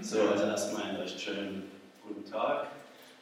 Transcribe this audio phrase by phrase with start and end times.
[0.00, 1.70] So, also erstmal einen recht schönen
[2.02, 2.68] guten Tag.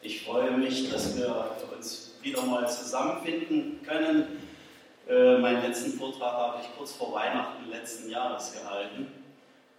[0.01, 4.41] Ich freue mich, dass wir uns wieder mal zusammenfinden können.
[5.09, 9.09] Äh, meinen letzten Vortrag habe ich kurz vor Weihnachten letzten Jahres gehalten.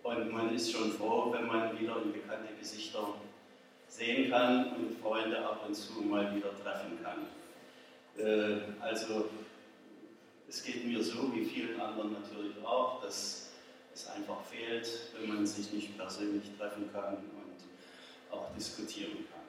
[0.04, 3.14] Und man ist schon froh, wenn man wieder bekannte Gesichter
[3.88, 7.28] sehen kann und Freunde ab und zu mal wieder treffen kann.
[8.18, 9.30] Äh, also
[10.50, 13.43] es geht mir so wie vielen anderen natürlich auch, dass
[13.94, 14.88] es einfach fehlt,
[15.18, 19.42] wenn man sich nicht persönlich treffen kann und auch diskutieren kann.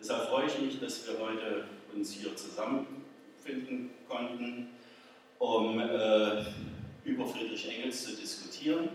[0.00, 4.68] Deshalb freue ich mich, dass wir heute uns hier zusammenfinden konnten,
[5.38, 6.44] um äh,
[7.04, 8.88] über Friedrich Engels zu diskutieren.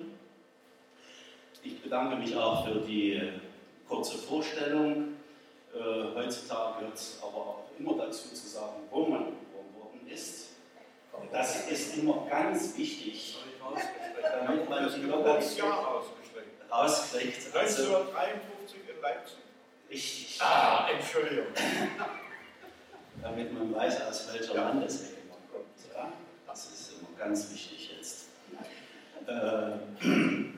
[1.63, 3.21] Ich bedanke mich auch für die
[3.87, 5.15] kurze Vorstellung.
[5.73, 10.46] Äh, heutzutage gehört es aber auch immer dazu zu sagen, wo man geboren worden ist.
[11.31, 13.37] Das ist immer ganz wichtig,
[14.23, 16.63] damit man die Bürgerschaft rauskriegt.
[16.69, 19.37] Also, 1953 in Leipzig.
[19.89, 20.37] Richtig.
[20.41, 21.45] Ah, Entschuldigung.
[23.21, 24.63] Damit man weiß, aus welcher ja.
[24.69, 25.65] Landesecke man kommt.
[25.95, 26.11] Ja?
[26.45, 28.27] Das ist immer ganz wichtig jetzt.
[29.27, 29.71] Äh,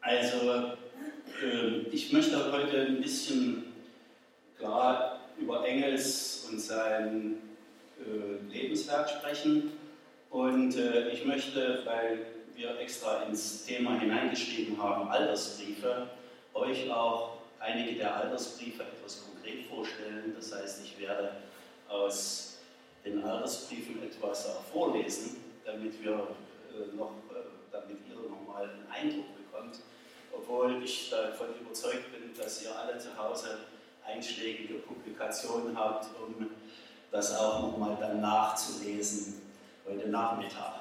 [0.00, 0.76] also,
[1.42, 3.72] äh, ich möchte heute ein bisschen
[4.58, 7.51] klar über Engels und sein
[8.50, 9.72] Lebenswerk sprechen.
[10.30, 16.08] Und äh, ich möchte, weil wir extra ins Thema hineingeschrieben haben, Altersbriefe,
[16.54, 20.34] euch auch einige der Altersbriefe etwas konkret vorstellen.
[20.36, 21.32] Das heißt, ich werde
[21.88, 22.58] aus
[23.04, 27.12] den Altersbriefen etwas vorlesen, damit, wir, äh, noch,
[27.70, 29.80] damit ihr nochmal einen Eindruck bekommt.
[30.32, 33.58] Obwohl ich davon überzeugt bin, dass ihr alle zu Hause
[34.06, 36.50] einschlägige Publikationen habt, um
[37.12, 39.34] das auch nochmal dann nachzulesen
[39.86, 40.80] heute Nachmittag.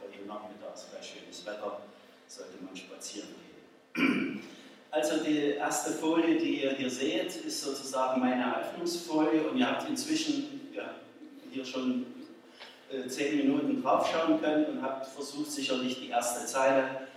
[0.00, 1.80] Heute Nachmittag ist gleich schönes Wetter,
[2.28, 3.28] sollte man spazieren
[3.94, 4.40] gehen.
[4.90, 9.88] Also die erste Folie, die ihr hier seht, ist sozusagen meine Eröffnungsfolie und ihr habt
[9.88, 10.84] inzwischen ja,
[11.50, 12.06] hier schon
[12.92, 17.08] äh, zehn Minuten draufschauen können und habt versucht, sicherlich die erste Zeile,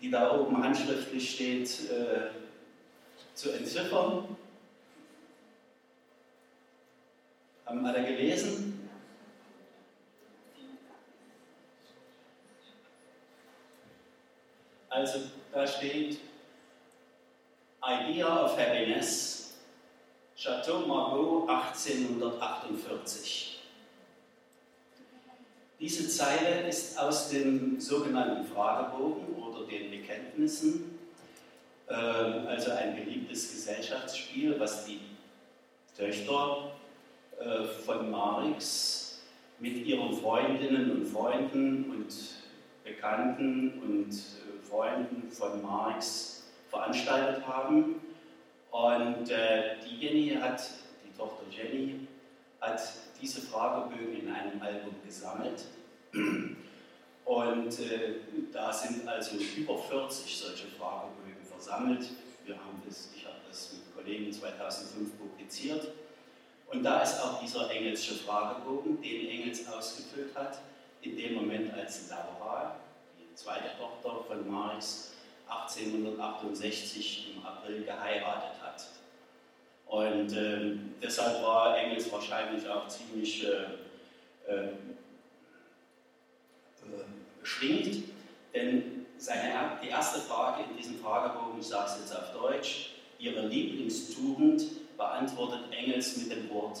[0.00, 2.30] die da oben handschriftlich steht, äh,
[3.34, 4.36] zu entziffern.
[7.70, 8.90] Haben alle gelesen?
[14.88, 15.20] Also
[15.52, 16.18] da steht
[17.80, 19.54] Idea of Happiness,
[20.36, 23.60] Chateau Margaux 1848.
[25.78, 30.98] Diese Zeile ist aus dem sogenannten Fragebogen oder den Bekenntnissen,
[31.86, 34.98] äh, also ein beliebtes Gesellschaftsspiel, was die
[35.96, 36.72] Töchter
[37.40, 39.20] äh, von Marix
[39.58, 42.14] mit ihren Freundinnen und Freunden und
[42.84, 47.96] Bekannten und äh, Freunden von Marx veranstaltet haben.
[48.70, 50.62] Und äh, die Jenny hat,
[51.04, 52.06] die Tochter Jenny,
[52.60, 52.80] hat
[53.20, 55.64] diese Fragebögen in einem Album gesammelt.
[57.24, 58.14] Und äh,
[58.52, 62.10] da sind also über 40 solche Fragebögen versammelt.
[62.44, 65.88] Wir haben das, ich habe das mit Kollegen 2005 publiziert.
[66.70, 70.60] Und da ist auch dieser Engelsche Fragebogen, den Engels ausgefüllt hat,
[71.02, 72.76] in dem Moment, als Laura,
[73.18, 75.12] die zweite Tochter von Marx,
[75.48, 78.86] 1868 im April geheiratet hat.
[79.88, 84.68] Und äh, deshalb war Engels wahrscheinlich auch ziemlich äh, äh,
[87.40, 88.04] beschwingt,
[88.54, 93.46] denn seine, die erste Frage in diesem Fragebogen, ich sage es jetzt auf Deutsch, ihre
[93.46, 94.62] Lieblingstugend
[95.00, 96.80] beantwortet Engels mit dem Wort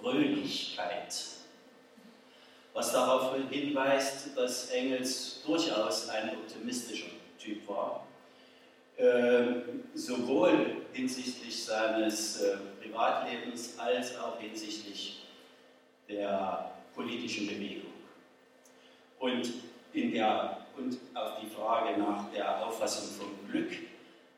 [0.00, 1.14] Fröhlichkeit.
[2.74, 8.04] Was darauf hinweist, dass Engels durchaus ein optimistischer Typ war,
[8.96, 9.44] äh,
[9.94, 15.22] sowohl hinsichtlich seines äh, Privatlebens als auch hinsichtlich
[16.08, 17.92] der politischen Bewegung.
[19.20, 19.52] Und,
[19.92, 23.70] in der, und auf die Frage nach der Auffassung vom Glück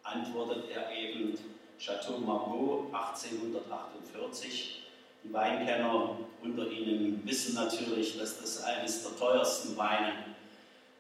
[0.02, 1.38] antwortet er eben
[1.78, 4.82] Chateau Margaux 1848.
[5.24, 10.12] Die Weinkenner unter Ihnen wissen natürlich, dass das eines der teuersten Weine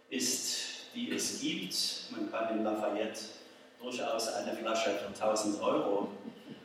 [0.08, 1.74] ist, die es gibt.
[2.10, 3.20] Man kann in Lafayette
[3.80, 6.08] durchaus eine Flasche für 1000 Euro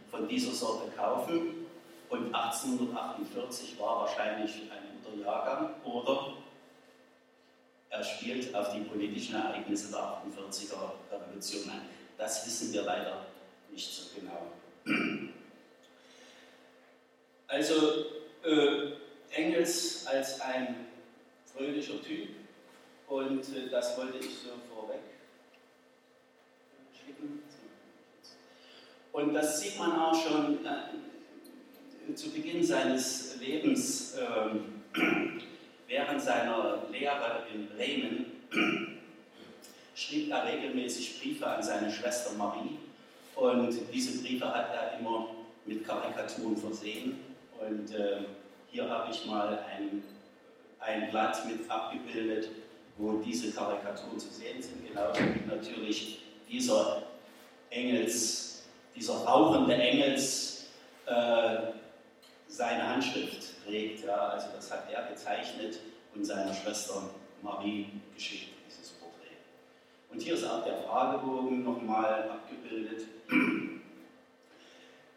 [0.09, 1.65] von dieser Sorte kaufen.
[2.09, 6.33] Und 1848 war wahrscheinlich ein guter Jahrgang oder
[7.91, 11.81] er spielt auf die politischen Ereignisse der 48er Revolution ein.
[12.17, 13.25] Das wissen wir leider
[13.71, 14.51] nicht so genau.
[17.51, 18.05] Also
[18.43, 18.91] äh,
[19.31, 20.85] Engels als ein
[21.51, 22.29] fröhlicher Typ
[23.07, 24.99] und äh, das wollte ich so vorweg
[29.11, 34.97] Und das sieht man auch schon äh, zu Beginn seines Lebens, äh,
[35.87, 38.25] während seiner Lehre in Bremen,
[39.95, 42.77] schrieb er regelmäßig Briefe an seine Schwester Marie.
[43.39, 45.27] Und diese Briefe hat er immer
[45.65, 47.19] mit Karikaturen versehen.
[47.59, 48.23] Und äh,
[48.69, 50.03] hier habe ich mal ein,
[50.79, 52.49] ein Blatt mit abgebildet,
[52.97, 54.85] wo diese Karikaturen zu sehen sind.
[54.87, 57.03] Genauso wie natürlich dieser
[57.69, 58.63] Engels,
[58.93, 60.65] dieser rauchende Engels
[61.05, 61.57] äh,
[62.47, 64.03] seine Handschrift trägt.
[64.05, 65.79] Ja, also das hat er gezeichnet
[66.13, 67.03] und seiner Schwester
[67.41, 69.37] Marie geschickt, dieses Porträt.
[70.11, 73.07] Und hier ist auch der Fragebogen nochmal abgebildet.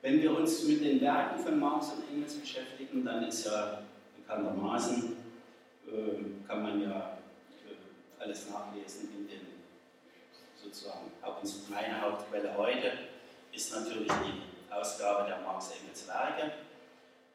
[0.02, 3.82] Wenn wir uns mit den Werken von Marx und Engels beschäftigen, dann ist ja
[4.16, 5.16] bekanntermaßen,
[5.86, 7.18] äh, kann man ja
[7.66, 9.52] äh, alles nachlesen in den
[10.62, 11.10] sozusagen,
[11.70, 12.92] meine Hauptquelle heute
[13.52, 16.52] ist natürlich die Ausgabe der Marx-Engels Werke.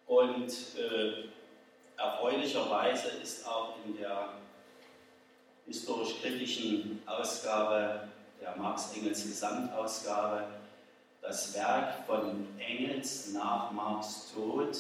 [0.05, 1.25] Und äh,
[1.97, 4.29] erfreulicherweise ist auch in der
[5.65, 8.07] historisch-kritischen Ausgabe
[8.39, 10.45] der Marx-Engels Gesamtausgabe
[11.27, 14.77] das Werk von Engels nach Marx Tod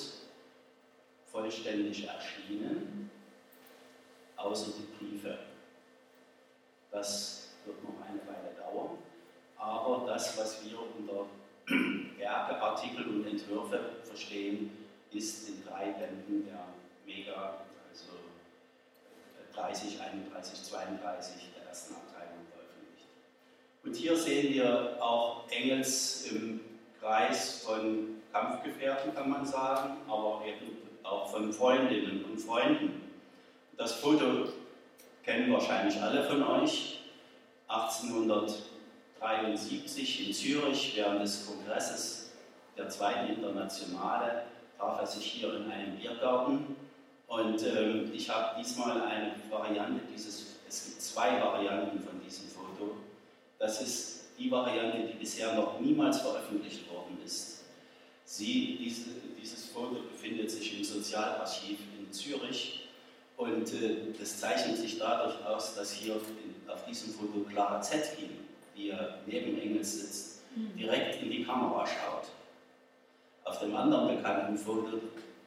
[1.29, 3.11] vollständig erschienen,
[4.37, 5.39] außer die Briefe.
[6.89, 8.97] Das wird noch eine Weile dauern,
[9.57, 11.25] aber das, was wir unter
[12.17, 14.71] Werke, Artikel und Entwürfe verstehen,
[15.11, 16.65] ist in drei Bänden der
[17.05, 17.57] Mega,
[17.89, 18.05] also
[19.53, 22.16] 30, 31, 32 der ersten Abteilung.
[23.87, 26.59] Und hier sehen wir auch Engels im
[26.99, 33.01] Kreis von Kampfgefährten, kann man sagen, aber eben auch von Freundinnen und Freunden.
[33.77, 34.49] Das Foto
[35.23, 36.99] kennen wahrscheinlich alle von euch.
[37.69, 42.33] 1873 in Zürich während des Kongresses
[42.77, 44.43] der Zweiten Internationale
[44.77, 46.75] traf er sich hier in einem Biergarten
[47.27, 53.06] und ähm, ich habe diesmal eine Variante dieses, es gibt zwei Varianten von diesem Foto.
[53.59, 57.63] Das ist die Variante, die bisher noch niemals veröffentlicht worden ist.
[58.25, 59.09] Sie, diese,
[59.41, 62.87] dieses Foto befindet sich im Sozialarchiv in Zürich
[63.37, 68.29] und äh, das zeichnet sich dadurch aus, dass hier in, auf diesem Foto Clara Zetkin,
[68.75, 70.77] die ja neben Engels sitzt, mhm.
[70.77, 72.27] direkt in die Kamera schaut.
[73.45, 74.99] Auf dem anderen bekannten Foto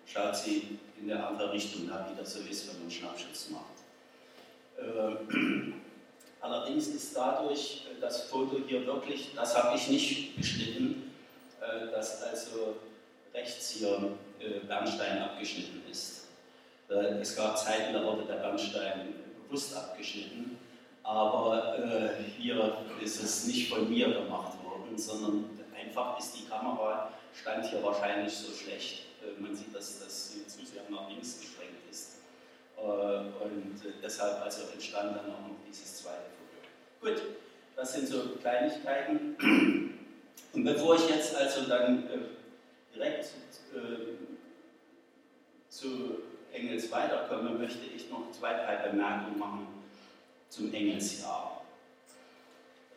[0.06, 3.64] schaut sie in der andere Richtung, wie das so ist, wenn man Schnappschutz macht.
[4.78, 5.74] Ähm,
[6.40, 11.12] allerdings ist dadurch äh, das Foto hier wirklich, das habe ich nicht geschnitten,
[11.60, 12.76] äh, dass also
[13.34, 16.16] rechts hier äh, Bernstein abgeschnitten ist.
[16.88, 19.14] Es gab Zeiten, da wurde der Bernstein
[19.46, 20.58] bewusst abgeschnitten,
[21.04, 21.76] aber
[22.36, 27.80] hier ist es nicht von mir gemacht worden, sondern einfach ist die Kamera, stand hier
[27.84, 29.02] wahrscheinlich so schlecht.
[29.38, 31.59] man sieht, dass das zu sehr nach links ist.
[32.80, 36.24] Und deshalb also entstand dann auch noch dieses zweite
[37.00, 37.14] Foto.
[37.14, 37.22] Gut,
[37.76, 39.36] das sind so Kleinigkeiten.
[40.52, 42.18] Und bevor ich jetzt also dann äh,
[42.94, 43.26] direkt
[43.72, 44.16] äh,
[45.68, 46.18] zu
[46.52, 49.66] Engels weiterkomme, möchte ich noch zwei, drei Bemerkungen machen
[50.48, 51.64] zum Engelsjahr.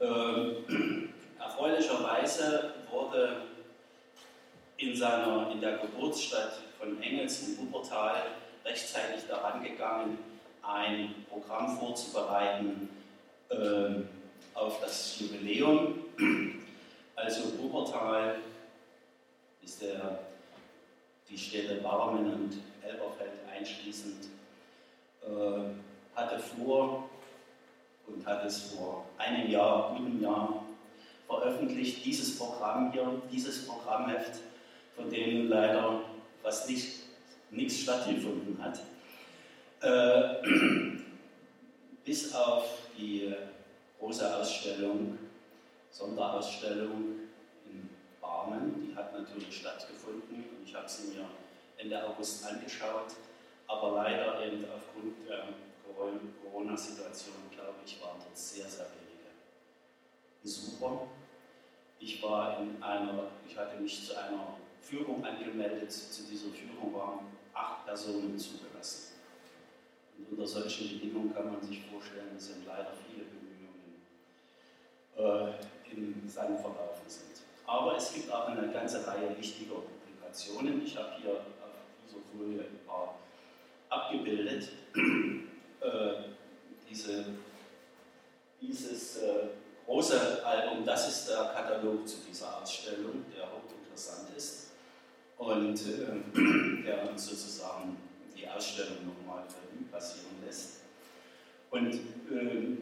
[0.01, 3.43] Ähm, erfreulicherweise wurde
[4.77, 8.23] in, seiner, in der Geburtsstadt von Engels in Wuppertal
[8.65, 10.17] rechtzeitig daran gegangen,
[10.61, 12.89] ein Programm vorzubereiten,
[13.49, 14.03] äh,
[14.53, 15.95] auf das Jubiläum.
[17.15, 18.37] Also Wuppertal
[19.61, 20.19] ist der,
[21.29, 24.25] die Städte Barmen und Elberfeld einschließend,
[25.21, 27.09] äh, hatte vor
[28.07, 30.63] und hat es vor einem Jahr, guten Jahr
[31.27, 34.41] veröffentlicht, dieses Programm hier, dieses Programmheft,
[34.95, 36.01] von dem leider
[36.41, 37.02] fast nicht,
[37.53, 38.79] nichts stattgefunden hat.
[39.81, 40.47] Äh,
[42.05, 42.65] bis auf
[42.97, 43.33] die
[43.99, 45.17] große Ausstellung,
[45.89, 47.19] Sonderausstellung
[47.65, 48.87] in Barmen.
[48.87, 51.25] Die hat natürlich stattgefunden und ich habe sie mir
[51.77, 53.13] Ende August angeschaut.
[53.67, 55.47] Aber leider eben aufgrund der
[56.43, 59.29] Corona-Situation, glaube ich, waren dort sehr, sehr wenige
[60.41, 61.07] Besucher.
[61.99, 65.91] Ich war in einer, ich hatte mich zu einer Führung angemeldet.
[65.91, 67.19] Zu dieser Führung waren
[67.53, 69.13] acht Personen zugelassen.
[70.17, 73.25] Und unter solchen Bedingungen kann man sich vorstellen, sind leider viele
[75.17, 75.53] äh,
[75.91, 77.41] in seinem verlaufen sind.
[77.65, 80.83] Aber es gibt auch eine ganze Reihe wichtiger Publikationen.
[80.83, 81.41] Ich habe hier auf
[82.05, 83.15] dieser Folie ein paar
[83.89, 84.69] abgebildet.
[84.95, 86.29] Äh,
[86.89, 87.25] diese,
[88.61, 89.47] dieses äh,
[89.85, 94.62] große Album, das ist der Katalog zu dieser Ausstellung, der hochinteressant ist
[95.37, 97.97] und äh, der uns sozusagen
[98.37, 99.43] die Ausstellung nochmal
[99.91, 100.81] passieren lässt.
[101.71, 102.77] Und äh,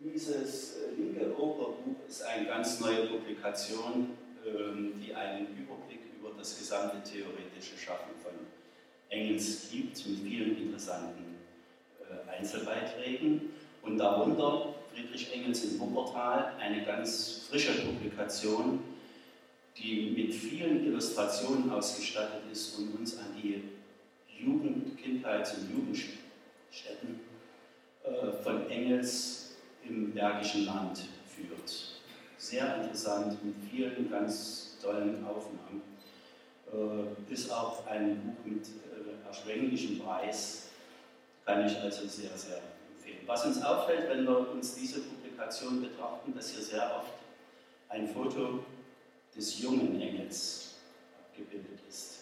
[0.00, 4.10] dieses linke Oberbuch ist eine ganz neue Publikation,
[4.46, 8.32] ähm, die einen Überblick über das gesamte theoretische Schaffen von
[9.10, 11.36] Engels gibt, mit vielen interessanten
[12.00, 13.50] äh, Einzelbeiträgen.
[13.82, 18.80] Und darunter Friedrich Engels in Wuppertal, eine ganz frische Publikation,
[19.76, 23.62] die mit vielen Illustrationen ausgestattet ist und uns an die
[24.38, 27.20] Jugend-, Kindheits- und Jugendstätten
[28.04, 32.00] äh, von Engels im Bergischen Land führt.
[32.36, 35.82] Sehr interessant, mit vielen ganz tollen Aufnahmen.
[36.72, 40.68] Äh, ist auch ein Buch mit äh, erschwinglichem Preis,
[41.44, 42.60] kann ich also sehr, sehr
[42.92, 43.20] empfehlen.
[43.26, 47.12] Was uns auffällt, wenn wir uns diese Publikation betrachten, dass hier sehr oft
[47.88, 48.64] ein Foto
[49.36, 50.74] des jungen Engels
[51.18, 52.20] abgebildet ist.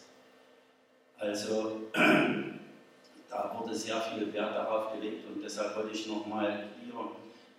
[1.19, 1.81] Also
[3.31, 6.95] da wurde sehr viel Wert darauf gelegt und deshalb wollte ich nochmal hier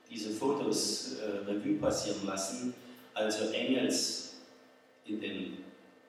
[0.10, 2.74] diese Fotos äh, Revue passieren lassen.
[3.14, 4.36] Also Engels
[5.06, 5.64] in den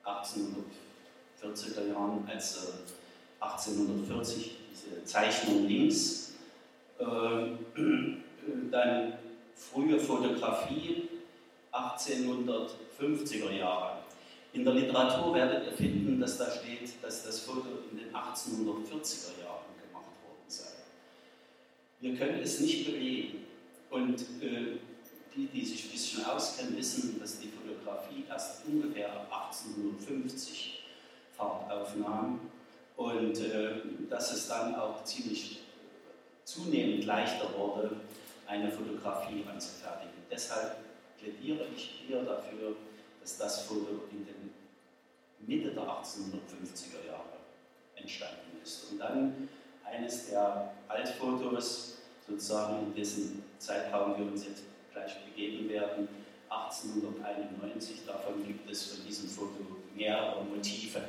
[0.05, 6.33] 1840er Jahren, als äh, 1840 diese Zeichnung links,
[6.99, 7.05] äh,
[8.71, 9.13] dann
[9.55, 11.09] frühe Fotografie
[13.01, 13.97] 1850er Jahre.
[14.53, 19.43] In der Literatur werdet ihr finden, dass da steht, dass das Foto in den 1840er
[19.43, 20.71] Jahren gemacht worden sei.
[22.01, 23.45] Wir können es nicht belegen.
[23.89, 24.77] Und äh,
[25.35, 30.83] die, die sich ein bisschen auskennen, wissen, dass die Fotografie erst ungefähr ab 1850
[31.37, 32.39] Fahrt aufnahm
[32.97, 33.71] und äh,
[34.09, 35.61] dass es dann auch ziemlich
[36.43, 37.91] zunehmend leichter wurde,
[38.47, 40.11] eine Fotografie anzufertigen.
[40.29, 40.75] Deshalb
[41.17, 42.75] plädiere ich hier dafür,
[43.21, 44.53] dass das Foto in den
[45.47, 47.39] Mitte der 1850er Jahre
[47.95, 48.91] entstanden ist.
[48.91, 49.49] Und dann
[49.85, 51.97] eines der Altfotos,
[52.27, 54.63] sozusagen in dessen Zeitraum wir uns jetzt
[54.93, 56.07] gleich begeben werden,
[56.49, 61.01] 1891, davon gibt es von diesem Foto mehrere Motive.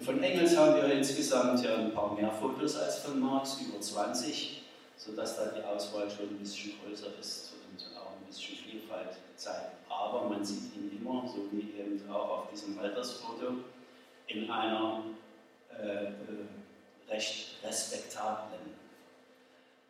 [0.00, 4.62] Von Engels haben wir insgesamt ja ein paar mehr Fotos als von Marx, über 20,
[4.96, 9.70] sodass da die Auswahl schon ein bisschen größer ist und auch ein bisschen Vielfalt zeigt.
[9.88, 13.54] Aber man sieht ihn immer, so wie eben auch auf diesem Altersfoto,
[14.26, 15.02] in einer
[15.76, 16.12] äh, äh,
[17.08, 18.60] recht respektablen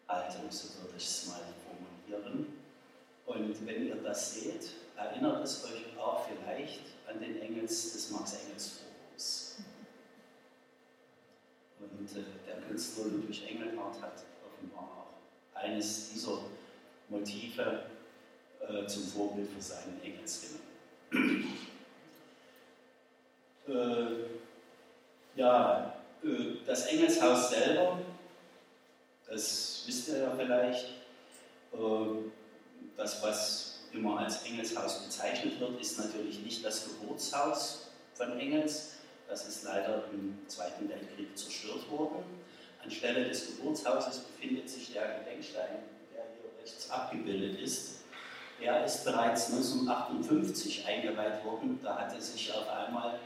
[0.09, 2.47] Haltung, so würde ich es mal formulieren.
[3.27, 9.59] Und wenn ihr das seht, erinnert es euch auch vielleicht an den Engels des Marx-Engels-Forums.
[11.81, 16.39] Und äh, der Künstler Ludwig Engelhardt hat offenbar auch eines dieser
[17.09, 17.83] Motive
[18.61, 20.57] äh, zum Vorbild für seinen Engels
[23.69, 24.07] äh,
[25.37, 26.29] ja, äh,
[26.67, 28.01] das Engelshaus selber,
[29.29, 30.87] das wisst ihr ja vielleicht,
[31.73, 31.79] äh,
[32.97, 38.97] das, was immer als Engelshaus bezeichnet wird, ist natürlich nicht das Geburtshaus von Engels.
[39.29, 42.25] Das ist leider im Zweiten Weltkrieg zerstört worden.
[42.83, 45.79] Anstelle des Geburtshauses befindet sich der Gedenkstein,
[46.15, 48.00] der hier rechts abgebildet ist.
[48.61, 51.79] Er ist bereits 1958 eingeweiht worden.
[51.83, 53.19] Da hatte sich auf einmal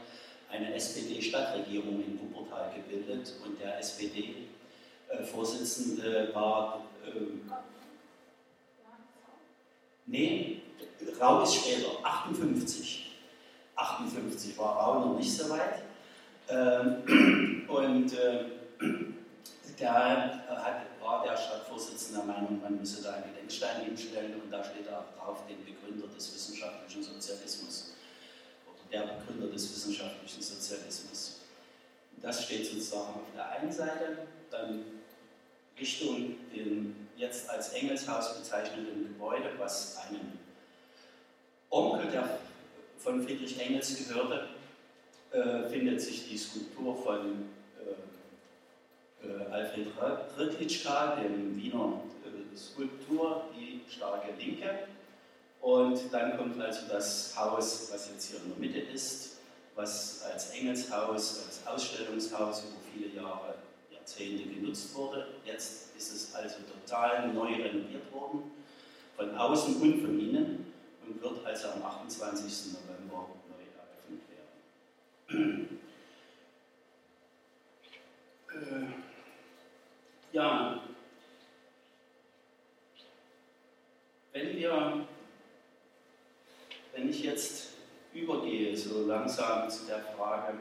[0.49, 6.85] eine SPD-Stadtregierung in Wuppertal gebildet und der SPD-Vorsitzende war.
[7.05, 7.19] Äh,
[10.05, 10.61] nee,
[11.19, 13.11] Rau ist später, 58.
[13.75, 15.83] 58 war Rau noch nicht so weit.
[16.47, 18.45] Ähm, und äh,
[19.79, 24.63] da hat, war der Stadtvorsitzende der Meinung, man müsse da einen Gedenkstein hinstellen und da
[24.63, 27.93] steht auch drauf den Begründer des wissenschaftlichen Sozialismus
[28.65, 31.41] oder der Begründer des wissenschaftlichen Sozialismus.
[32.21, 34.17] Das steht sozusagen auf der einen Seite,
[34.49, 34.83] dann
[35.79, 40.39] Richtung dem jetzt als Engelshaus bezeichneten Gebäude, was einem
[41.69, 42.39] Onkel, der
[42.97, 44.47] von Friedrich Engels gehörte,
[45.31, 47.93] äh, findet sich die Skulptur von äh,
[49.51, 49.87] Alfred
[50.37, 54.87] Rüttlitschka, dem Wiener äh, Skulptur, die starke Linke.
[55.61, 59.37] Und dann kommt also das Haus, was jetzt hier in der Mitte ist,
[59.75, 63.55] was als Engelshaus, als Ausstellungshaus über viele Jahre,
[63.91, 65.27] Jahrzehnte genutzt wurde.
[65.43, 68.51] Jetzt ist es also total neu renoviert worden,
[69.17, 70.71] von außen und von innen
[71.05, 72.73] und wird also am 28.
[72.73, 74.21] November neu eröffnet
[75.29, 75.79] werden.
[78.49, 79.04] Äh,
[80.35, 80.81] ja,
[84.33, 85.07] wenn wir,
[86.93, 87.69] wenn ich jetzt
[88.13, 90.59] übergehe, so langsam zu der Frage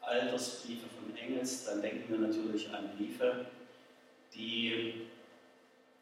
[0.00, 3.46] Altersbriefe von Engels, dann denken wir natürlich an Briefe,
[4.34, 5.06] die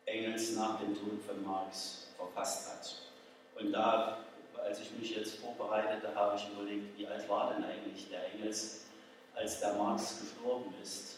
[0.07, 3.02] Engels nach dem Tod von Marx verfasst hat.
[3.61, 4.25] Und da,
[4.57, 8.87] als ich mich jetzt vorbereitete, habe ich überlegt, wie alt war denn eigentlich der Engels,
[9.35, 11.18] als der Marx gestorben ist?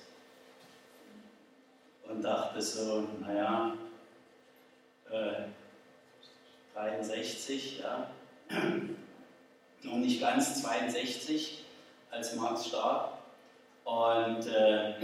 [2.11, 3.73] Und dachte so, naja,
[5.11, 5.45] äh,
[6.75, 8.11] 63, ja,
[9.83, 11.65] noch nicht ganz 62,
[12.11, 13.19] als Marx starb.
[13.85, 14.95] Und äh,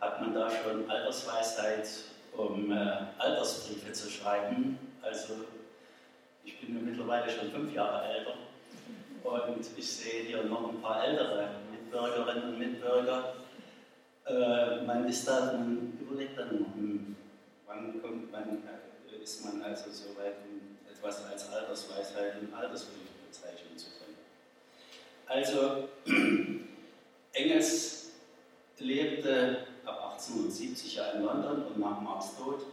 [0.00, 1.88] hat man da schon Altersweisheit,
[2.36, 4.78] um äh, Altersbriefe zu schreiben.
[5.02, 5.34] Also
[6.44, 8.34] ich bin mittlerweile schon fünf Jahre älter
[9.24, 13.34] und ich sehe hier noch ein paar ältere Mitbürgerinnen und Mitbürger.
[14.26, 17.16] Äh, man ist da, man überlegt dann, hm,
[17.66, 20.34] wann kommt man, äh, ist man also so weit,
[20.90, 24.16] etwas als Altersweisheit im Altersbrief bezeichnen zu können.
[25.26, 25.88] Also
[27.32, 28.10] Engels
[28.78, 32.66] lebte ab 1870 ja in London und nach Marx Tod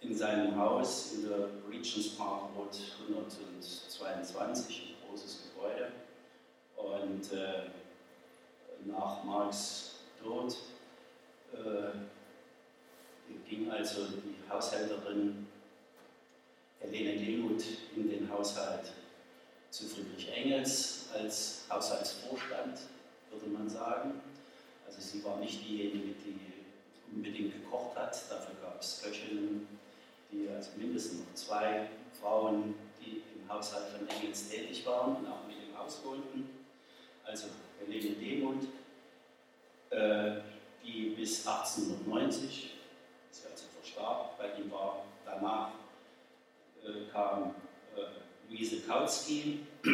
[0.00, 2.76] in seinem Haus in der Regents Park Road
[3.08, 5.92] 122, ein großes Gebäude.
[6.76, 7.70] Und äh,
[8.86, 9.89] nach Marx
[10.22, 10.56] Tod
[11.52, 11.98] äh,
[13.48, 15.46] ging also die Haushälterin
[16.80, 17.64] Helene Demuth
[17.96, 18.92] in den Haushalt
[19.70, 22.80] zu Friedrich Engels als Haushaltsvorstand,
[23.30, 24.20] würde man sagen.
[24.86, 26.38] Also sie war nicht diejenige, die
[27.14, 29.66] unbedingt gekocht hat, dafür gab es Köchinnen,
[30.32, 31.88] die also mindestens noch zwei
[32.20, 36.48] Frauen, die im Haushalt von Engels tätig waren und auch mit ihm Haus wohnten.
[37.24, 37.46] Also
[37.78, 38.66] Helene Demuth,
[39.92, 42.74] die bis 1890,
[43.30, 45.70] sie also verstarb, bei ihm war, danach
[46.84, 47.54] äh, kam
[47.96, 48.00] äh,
[48.48, 49.60] Luise Kautsky,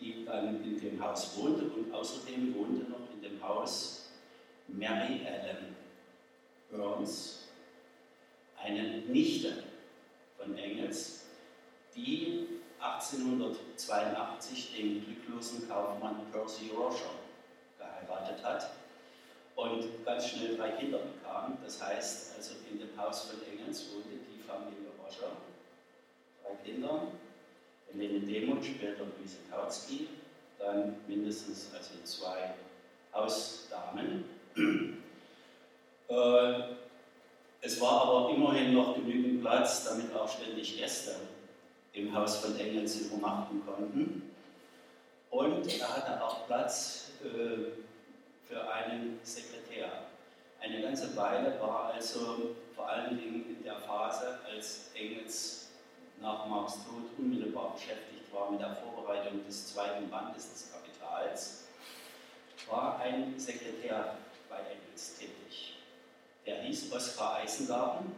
[0.00, 4.10] die dann in dem Haus wohnte und außerdem wohnte noch in dem Haus
[4.68, 5.76] Mary Ellen
[6.70, 7.48] Burns,
[8.62, 9.64] eine Nichte
[10.38, 11.26] von Engels,
[11.94, 12.46] die
[12.78, 17.19] 1882 den glücklosen Kaufmann Percy Rosher
[18.10, 18.70] geheiratet hat
[19.56, 21.58] und ganz schnell drei Kinder bekam.
[21.64, 25.32] Das heißt, also in dem Haus von Engels wohnte die Familie Roscher,
[26.42, 27.02] drei Kinder,
[27.92, 30.08] Helene Demuth, später Luise Kautsky,
[30.58, 32.54] dann mindestens also zwei
[33.12, 34.24] Hausdamen.
[36.08, 36.62] Äh,
[37.62, 41.16] es war aber immerhin noch genügend Platz, damit auch ständig Gäste
[41.92, 44.30] im Haus von Engels übernachten konnten.
[45.30, 47.70] Und er hatte auch Platz äh,
[48.50, 50.06] für einen Sekretär.
[50.60, 55.68] Eine ganze Weile war also vor allen Dingen in der Phase, als Engels
[56.20, 61.64] nach Marx Tod unmittelbar beschäftigt war mit der Vorbereitung des zweiten Bandes des Kapitals,
[62.68, 64.16] war ein Sekretär
[64.48, 65.76] bei Engels tätig.
[66.44, 68.12] Der hieß Oskar Eisengarten,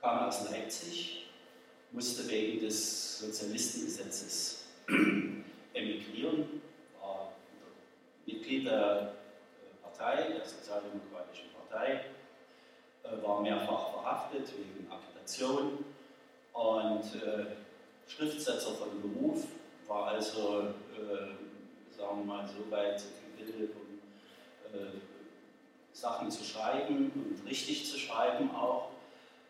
[0.00, 1.26] kam aus Leipzig,
[1.92, 4.64] musste wegen des Sozialistengesetzes
[5.74, 6.53] emigrieren,
[8.44, 9.14] Mitglied der
[9.82, 12.04] Partei, der Sozialdemokratischen Partei,
[13.02, 15.84] äh, war mehrfach verhaftet wegen Agitation
[16.52, 17.46] und äh,
[18.06, 19.46] Schriftsetzer von Beruf,
[19.86, 23.02] war also, äh, sagen wir mal, so weit
[23.36, 24.90] gebildet, um äh,
[25.94, 28.90] Sachen zu schreiben und richtig zu schreiben auch.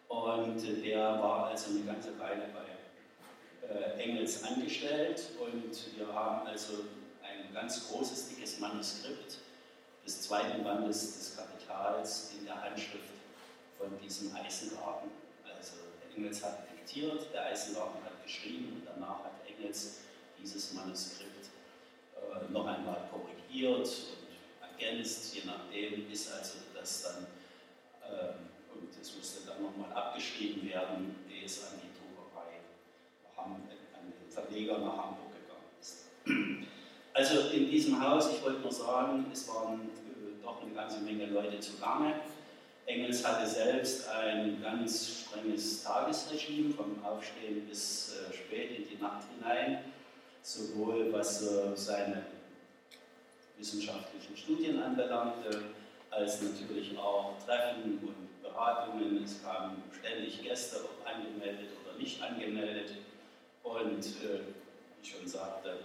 [0.07, 6.75] Und der war also eine ganze Weile bei äh, Engels angestellt und wir haben also
[7.55, 9.39] ganz großes, dickes Manuskript
[10.05, 13.15] des zweiten Bandes des Kapitals in der Handschrift
[13.79, 15.11] von diesem Eisengarten.
[15.57, 15.77] Also
[16.15, 20.01] Engels hat diktiert, der Eisengarten hat geschrieben und danach hat Engels
[20.43, 21.47] dieses Manuskript
[22.17, 27.27] äh, noch einmal korrigiert und ergänzt, je nachdem, bis also das dann,
[28.03, 28.35] äh,
[28.75, 32.61] und es musste dann nochmal abgeschrieben werden, ehe es an die Druckerei,
[33.37, 36.74] an den Verleger nach Hamburg gegangen ist.
[37.15, 41.27] Also in diesem Haus, ich wollte nur sagen, es waren äh, doch eine ganze Menge
[41.27, 42.15] Leute zugange.
[42.87, 49.23] Engels hatte selbst ein ganz strenges Tagesregime, vom Aufstehen bis äh, spät in die Nacht
[49.33, 49.85] hinein,
[50.43, 52.27] sowohl was äh, seine
[53.59, 55.63] wissenschaftlichen Studien anbelangte,
[56.11, 59.23] als natürlich auch Treffen und Beratungen.
[59.23, 62.91] Es kamen ständig Gäste, ob angemeldet oder nicht angemeldet.
[63.63, 64.41] Und äh,
[65.01, 65.79] wie schon sagte,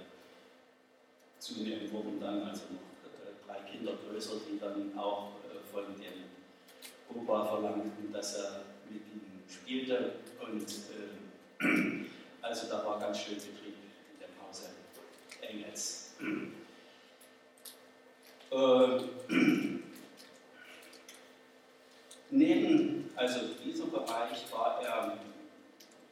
[1.39, 6.29] zunehmend wurden dann also noch drei Kinder größer, die dann auch äh, von den
[7.15, 10.13] Opa verlangten, dass er mit ihnen spielte.
[10.39, 12.05] Und äh,
[12.41, 13.75] also da war ganz schön Betrieb
[14.13, 14.69] in dem Hause
[15.41, 16.13] Engels.
[18.51, 18.99] Äh,
[22.29, 25.17] neben also diesem Bereich war er,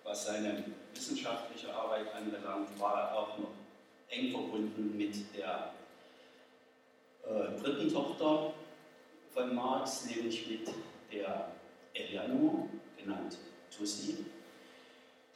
[0.03, 0.63] was seine
[0.93, 3.56] wissenschaftliche Arbeit anbelangt, war er auch noch
[4.09, 5.73] eng verbunden mit der
[7.23, 8.53] äh, dritten Tochter
[9.33, 10.67] von Marx, nämlich mit
[11.11, 11.51] der
[11.93, 12.67] Eleanor,
[12.97, 13.37] genannt
[13.75, 14.25] Tussi,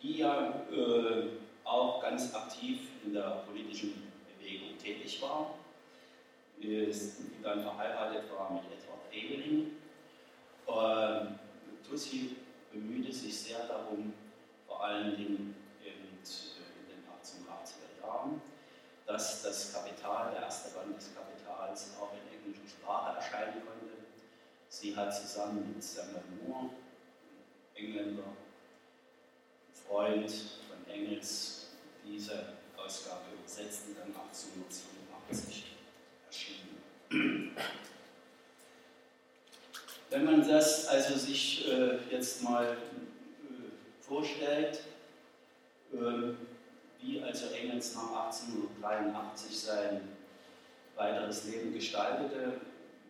[0.02, 1.28] die ja äh,
[1.64, 5.56] auch ganz aktiv in der politischen Bewegung tätig war,
[6.62, 6.92] die
[7.44, 9.72] dann verheiratet war mit Edward Ebeling.
[10.68, 12.36] Äh, Tussi
[12.72, 14.14] bemühte sich sehr darum,
[14.68, 15.94] vor allen Dingen in,
[16.88, 18.42] den 1880er Jahren,
[19.12, 23.94] dass das Kapital, der erste Band des Kapitals, auch in englischer Sprache erscheinen konnte.
[24.70, 26.70] Sie hat zusammen mit Samuel Moore,
[27.76, 28.24] Engländer,
[29.86, 31.68] Freund von Engels,
[32.06, 35.76] diese Ausgabe übersetzt und dann 1887
[36.28, 37.56] erschienen.
[40.10, 44.82] Wenn man das also sich äh, jetzt mal äh, vorstellt,
[45.94, 46.34] äh,
[47.02, 50.02] wie also Engels nach 1883 sein
[50.96, 52.62] weiteres Leben gestaltete,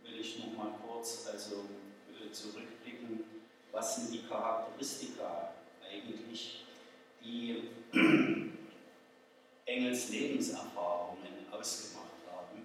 [0.03, 1.65] will ich noch mal kurz also
[2.09, 3.23] äh, zurückblicken,
[3.71, 5.53] was sind die Charakteristika
[5.89, 6.65] eigentlich,
[7.23, 7.69] die
[9.65, 12.63] Engels Lebenserfahrungen ausgemacht haben,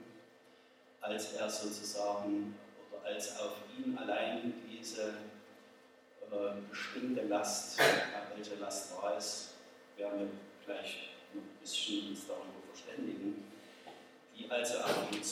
[1.01, 2.55] als er sozusagen
[2.91, 5.09] oder als auf ihn allein diese
[6.31, 7.79] äh, bestimmte Last,
[8.35, 9.55] welche Last war es,
[9.97, 10.29] werden wir
[10.65, 13.45] gleich ein bisschen uns darüber verständigen,
[14.37, 15.23] die also auf ihn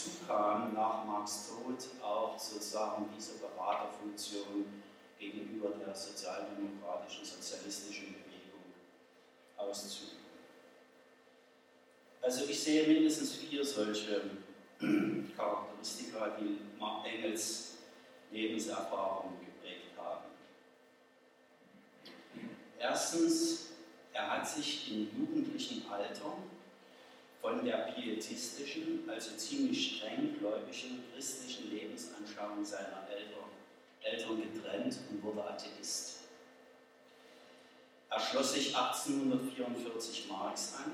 [0.74, 4.82] nach Marx Tod auch sozusagen diese Beraterfunktion
[5.18, 8.64] gegenüber der sozialdemokratischen, sozialistischen Bewegung
[9.56, 10.24] auszuüben.
[12.22, 14.22] Also ich sehe mindestens vier solche
[15.36, 16.58] Charakteristika, die
[17.04, 17.74] Engels
[18.30, 20.24] Lebenserfahrung geprägt haben.
[22.78, 23.73] Erstens,
[24.14, 26.38] er hat sich im jugendlichen Alter
[27.40, 33.50] von der pietistischen, also ziemlich streng gläubigen christlichen Lebensanschauung seiner Eltern,
[34.00, 36.20] Eltern getrennt und wurde Atheist.
[38.08, 40.92] Er schloss sich 1844 Marx an,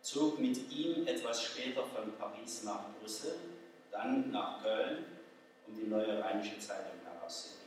[0.00, 3.34] zog mit ihm etwas später von Paris nach Brüssel,
[3.90, 5.04] dann nach Köln,
[5.66, 7.64] um die neue Rheinische Zeitung herauszugeben.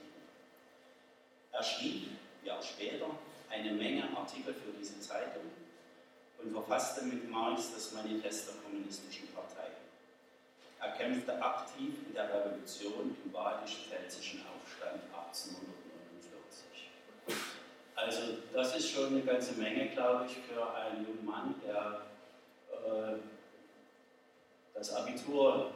[1.52, 2.10] Er schrieb,
[2.44, 3.08] Jahr später,
[3.50, 5.44] eine Menge Artikel für diese Zeitung
[6.44, 9.68] und verfasste mit Marx das Manifest der Kommunistischen Partei.
[10.80, 16.92] Er kämpfte aktiv in der Revolution im badisch-pfälzischen Aufstand 1849.
[17.96, 18.22] Also
[18.54, 22.02] das ist schon eine ganze Menge, glaube ich, für einen jungen Mann, der
[22.72, 23.18] äh,
[24.76, 25.72] das Abitur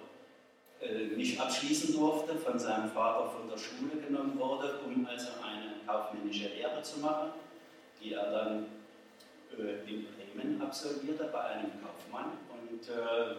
[0.79, 5.73] äh, nicht abschließen durfte, von seinem Vater von der Schule genommen wurde, um also eine
[5.85, 7.31] kaufmännische Lehre zu machen,
[8.01, 8.65] die er dann
[9.57, 12.37] äh, in Bremen absolvierte bei einem Kaufmann.
[12.49, 13.35] Und äh,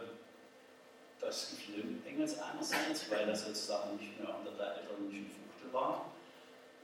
[1.20, 6.12] das gefiel Engels einerseits, weil er sozusagen nicht mehr unter der elterlichen Fuchtel war.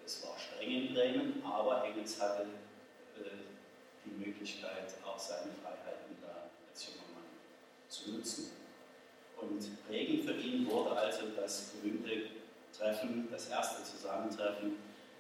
[0.05, 2.43] Es war streng in Bremen, aber Engels hatte
[3.17, 3.29] äh,
[4.05, 7.29] die Möglichkeit, auch seine Freiheiten da als junger Mann
[7.88, 8.53] zu nutzen.
[9.41, 12.31] Und prägend für ihn wurde also das berühmte
[12.77, 14.77] Treffen, das erste Zusammentreffen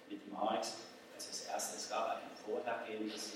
[0.08, 0.74] mit Marx.
[1.14, 3.34] Also das erste, es gab ein vorhergehendes,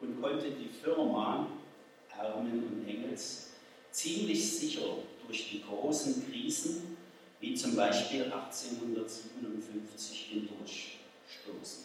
[0.00, 1.46] und konnte die Firma
[2.08, 3.55] Hermann und Engels
[3.96, 6.98] ziemlich sicher durch die großen Krisen,
[7.40, 11.84] wie zum Beispiel 1857, hindurchstoßen.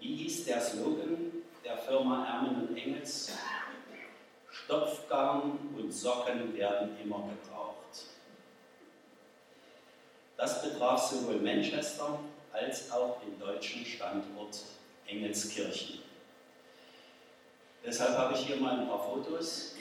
[0.00, 1.32] Wie hieß der Slogan
[1.64, 3.30] der Firma Ermen und Engels?
[4.50, 8.06] Stopfgarn und Socken werden immer gebraucht.
[10.36, 12.18] Das betraf sowohl Manchester
[12.52, 14.58] als auch den deutschen Standort
[15.06, 16.00] Engelskirchen.
[17.84, 19.73] Deshalb habe ich hier mal ein paar Fotos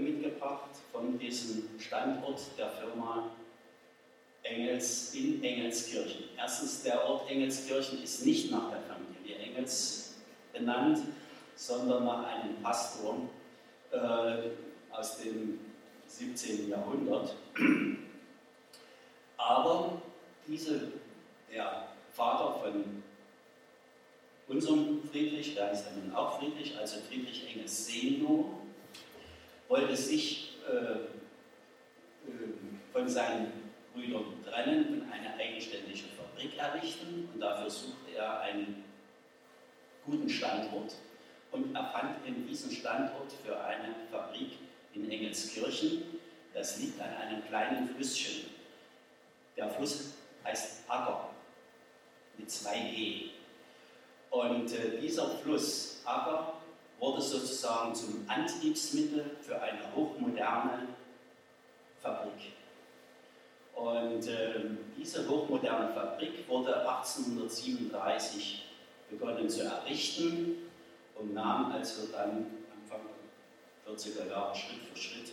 [0.00, 3.30] mitgebracht von diesem Standort der Firma
[4.42, 6.24] Engels in Engelskirchen.
[6.36, 10.14] Erstens, der Ort Engelskirchen ist nicht nach der Familie Engels
[10.52, 10.98] benannt,
[11.56, 13.28] sondern nach einem Pastor
[13.90, 14.50] äh,
[14.92, 15.60] aus dem
[16.06, 16.70] 17.
[16.70, 17.34] Jahrhundert.
[19.36, 20.00] Aber
[20.46, 20.92] diese,
[21.52, 23.02] der Vater von
[24.48, 28.59] unserem Friedrich, der ist dann auch Friedrich, also Friedrich Engels Senior,
[29.70, 32.42] wollte sich äh, äh,
[32.92, 37.28] von seinen Brüdern trennen und eine eigenständige Fabrik errichten.
[37.32, 38.84] Und dafür suchte er einen
[40.04, 40.92] guten Standort
[41.52, 44.58] und er fand in diesem Standort für eine Fabrik
[44.92, 46.02] in Engelskirchen.
[46.52, 48.50] Das liegt an einem kleinen Flüsschen.
[49.56, 51.30] Der Fluss heißt Acker
[52.36, 53.30] mit zwei E.
[54.30, 56.59] Und äh, dieser Fluss Acker
[57.00, 60.88] wurde sozusagen zum Antriebsmittel für eine hochmoderne
[62.02, 62.52] Fabrik.
[63.74, 64.60] Und äh,
[64.98, 68.66] diese hochmoderne Fabrik wurde 1837
[69.08, 70.68] begonnen zu errichten
[71.16, 73.00] und nahm also dann Anfang
[73.86, 75.32] 40er Jahre Schritt für Schritt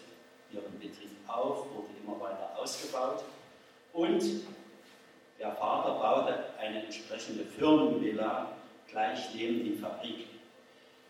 [0.52, 3.24] ihren Betrieb auf, wurde immer weiter ausgebaut
[3.92, 4.24] und
[5.40, 8.54] der Vater baute eine entsprechende Firmenvilla
[8.88, 10.37] gleich neben die Fabrik.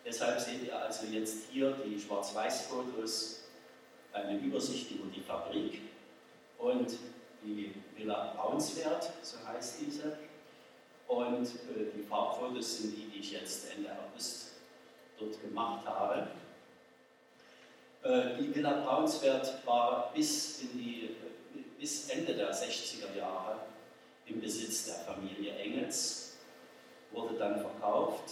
[0.08, 3.42] Deshalb seht ihr also jetzt hier die Schwarz-Weiß-Fotos,
[4.14, 5.82] eine Übersicht über die Fabrik
[6.58, 6.98] und
[7.44, 10.18] die Villa Braunswert, so heißt diese.
[11.10, 14.54] Und äh, die Farbfotos sind die, die ich jetzt Ende August
[15.20, 16.28] dort gemacht habe.
[18.04, 21.18] Äh, die Villa Braunswert war bis, die,
[21.78, 23.60] bis Ende der 60er Jahre
[24.26, 26.38] im Besitz der Familie Engels,
[27.12, 28.32] wurde dann verkauft.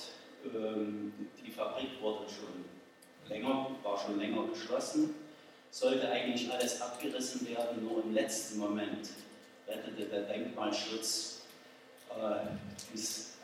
[0.53, 2.65] Ähm, die Fabrik wurde schon
[3.29, 5.15] länger, war schon länger geschlossen,
[5.71, 9.09] sollte eigentlich alles abgerissen werden, nur im letzten Moment
[9.67, 11.41] rettete der Denkmalschutz
[12.09, 12.47] äh,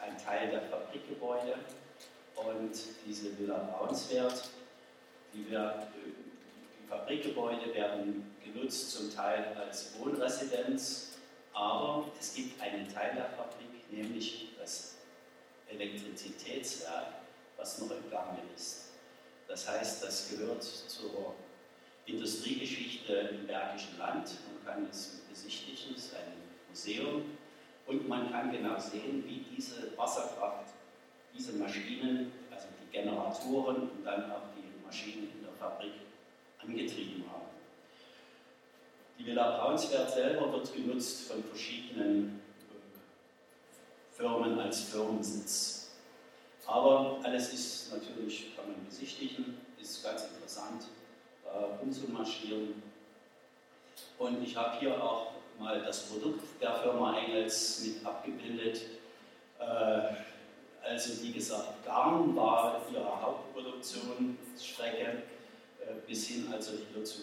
[0.01, 1.55] ein Teil der Fabrikgebäude.
[2.35, 2.71] Und
[3.05, 4.49] diese Villa Braunswert,
[5.33, 11.19] die, die Fabrikgebäude werden genutzt zum Teil als Wohnresidenz.
[11.53, 14.90] Aber es gibt einen Teil der Fabrik, nämlich das
[15.71, 17.07] Elektrizitätswerk,
[17.57, 18.91] was noch im Gange ist.
[19.47, 21.35] Das heißt, das gehört zur
[22.05, 24.29] Industriegeschichte im Bergischen Land.
[24.47, 26.33] Man kann es besichtigen, es ist ein
[26.69, 27.37] Museum.
[27.87, 30.73] Und man kann genau sehen, wie diese Wasserkraft,
[31.35, 35.93] diese Maschinen, also die Generatoren und dann auch die Maschinen in der Fabrik
[36.59, 37.47] angetrieben haben.
[39.17, 42.40] Die Villa Braunswert selber wird genutzt von verschiedenen
[44.21, 45.89] Firmen als Firmensitz.
[46.67, 50.83] Aber alles ist natürlich, kann man besichtigen, ist ganz interessant
[51.43, 52.83] äh, umzumarschieren.
[54.19, 58.81] Und ich habe hier auch mal das Produkt der Firma Engels mit abgebildet.
[59.59, 60.01] Äh,
[60.83, 65.23] also wie gesagt, Garn war ihre Hauptproduktionsstrecke,
[65.81, 67.21] äh, bis hin also hier zu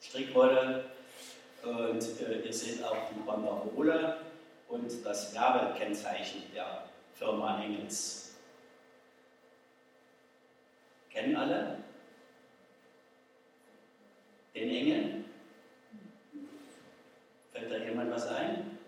[0.00, 0.86] Strickwolle
[1.62, 4.18] und äh, ihr seht auch die Banderole
[4.74, 6.84] und das Werbekennzeichen der
[7.14, 8.34] Firma Engels.
[11.10, 11.78] Kennen alle
[14.52, 15.24] den Engel?
[17.52, 18.78] Fällt da jemand was ein?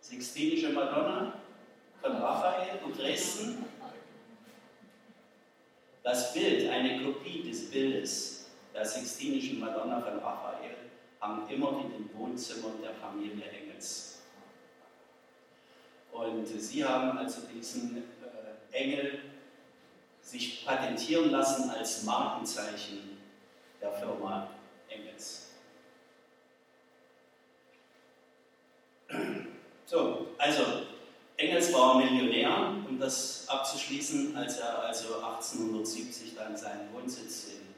[0.00, 1.40] Sixtinische Madonna
[2.02, 3.64] von Raphael in Dresden.
[6.02, 10.85] Das Bild, eine Kopie des Bildes, der Sixtinischen Madonna von Raphael
[11.26, 14.22] hang immer in den Wohnzimmern der Familie Engels.
[16.12, 19.20] Und sie haben also diesen äh, Engel
[20.22, 23.18] sich patentieren lassen als Markenzeichen
[23.80, 24.48] der Firma
[24.88, 25.50] Engels.
[29.84, 30.62] So, also
[31.36, 37.74] Engels war Millionär, um das abzuschließen, als er also 1870 dann seinen Wohnsitz in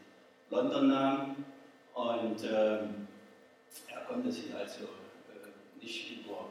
[0.50, 1.44] London nahm.
[1.92, 2.78] Und äh,
[3.88, 6.50] er konnte sich also äh, nicht über,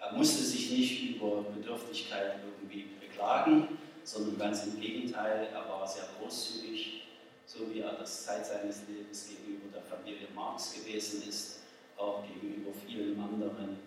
[0.00, 6.04] er musste sich nicht über Bedürftigkeit irgendwie beklagen, sondern ganz im Gegenteil, er war sehr
[6.18, 7.04] großzügig,
[7.46, 11.60] so wie er das Zeit seines Lebens gegenüber der Familie Marx gewesen ist,
[11.96, 13.78] auch gegenüber vielen anderen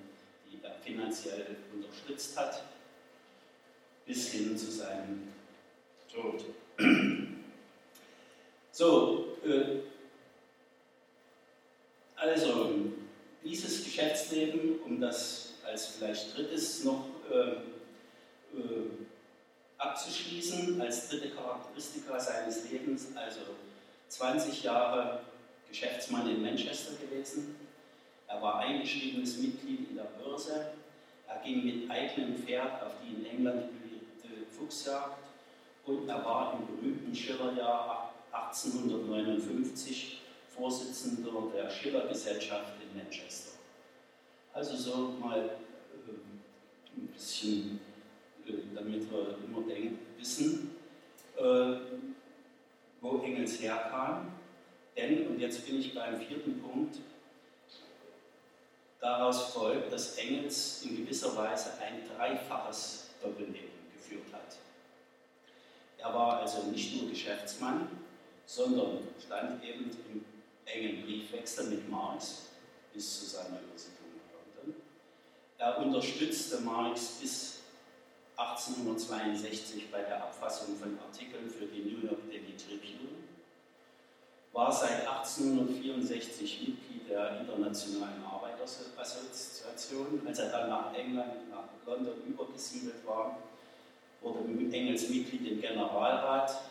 [0.52, 2.64] die er finanziell unterstützt hat,
[4.06, 5.34] bis hin zu seinem
[6.12, 6.46] Tod.
[8.72, 9.87] So, äh,
[12.28, 12.76] also
[13.44, 17.52] dieses Geschäftsleben, um das als vielleicht drittes noch äh,
[18.58, 18.90] äh,
[19.78, 23.42] abzuschließen, als dritte Charakteristika seines Lebens, also
[24.10, 25.22] 20 Jahre
[25.70, 27.56] Geschäftsmann in Manchester gewesen,
[28.28, 30.72] er war eingeschriebenes Mitglied in der Börse.
[31.28, 35.18] Er ging mit eigenem Pferd auf die in England beliebte Fuchsjagd
[35.86, 40.22] und er war im berühmten Schillerjahr 1859
[40.58, 43.52] Vorsitzender der Schillergesellschaft in Manchester.
[44.54, 47.80] Also so mal äh, ein bisschen,
[48.48, 50.76] äh, damit wir immer denken, wissen,
[51.38, 51.76] äh,
[53.02, 54.32] wo Engels herkam.
[54.96, 56.98] Denn, und jetzt bin ich beim vierten Punkt,
[59.00, 64.58] Daraus folgt, dass Engels in gewisser Weise ein dreifaches Doppelleben geführt hat.
[66.00, 67.88] Er war also nicht nur Geschäftsmann,
[68.46, 70.26] sondern stand eben im
[70.68, 72.48] engen Briefwechsel mit Marx
[72.94, 74.82] bis zu seiner Übersiedlung nach London.
[75.58, 77.60] Er unterstützte Marx bis
[78.36, 83.18] 1862 bei der Abfassung von Artikeln für die New York Daily Tribune,
[84.54, 88.18] war seit 1864 Mitglied der Internationalen
[88.98, 90.22] Assoziation.
[90.26, 93.38] Als er dann nach England, nach London übergesiedelt war,
[94.22, 94.40] wurde
[94.74, 96.62] Engels Mitglied im Generalrat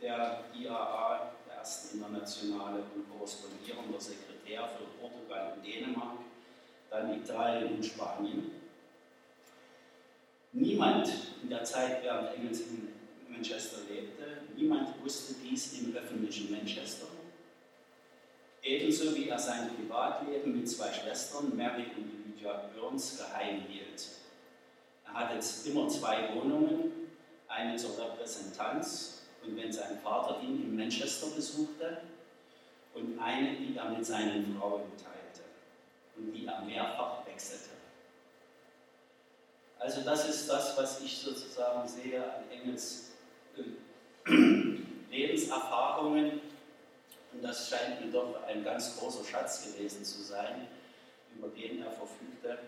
[0.00, 6.18] der IAA, ersten internationale und korrespondierender Sekretär für Portugal und Dänemark,
[6.90, 8.50] dann Italien und Spanien.
[10.52, 11.10] Niemand
[11.42, 12.88] in der Zeit, während Engels in
[13.28, 17.06] Manchester lebte, niemand wusste dies im öffentlichen Manchester
[18.68, 24.06] ebenso wie er sein Privatleben mit zwei Schwestern, Mary und Lydia Burns, geheim hielt.
[25.06, 26.92] Er hatte immer zwei Wohnungen,
[27.48, 29.17] eine zur Repräsentanz
[29.48, 32.02] und wenn sein Vater ihn in Manchester besuchte
[32.94, 35.48] und eine, die er mit seinen Frauen teilte
[36.16, 37.70] und die er mehrfach wechselte.
[39.78, 43.12] Also das ist das, was ich sozusagen sehe an Engels
[43.56, 44.30] äh,
[45.10, 46.40] Lebenserfahrungen
[47.32, 50.66] und das scheint mir doch ein ganz großer Schatz gewesen zu sein,
[51.36, 52.58] über den er verfügte,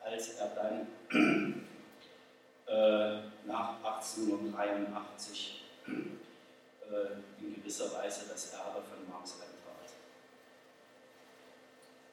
[0.00, 0.86] als er dann
[2.66, 9.92] äh, nach 1883 äh, in gewisser Weise das Erbe von Marx eintrat.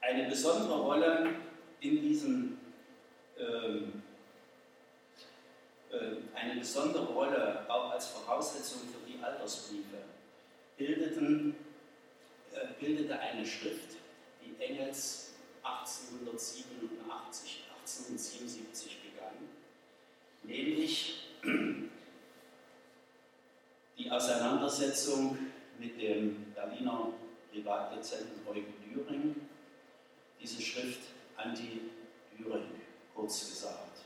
[0.01, 1.35] Eine besondere Rolle
[1.79, 2.57] in diesem
[3.37, 4.03] ähm,
[5.91, 9.97] äh, eine besondere Rolle auch als Voraussetzung für die Altersbriefe
[10.77, 11.55] bildeten
[12.53, 13.95] äh, bildete eine Schrift,
[14.43, 19.35] die Engels 1887, 1877 begann,
[20.43, 21.27] nämlich
[24.03, 25.37] die Auseinandersetzung
[25.77, 27.09] mit dem Berliner
[27.51, 29.35] Privatdozenten Eugen Düring,
[30.41, 31.01] diese Schrift
[31.37, 32.63] Anti-Düring,
[33.13, 33.99] kurz gesagt.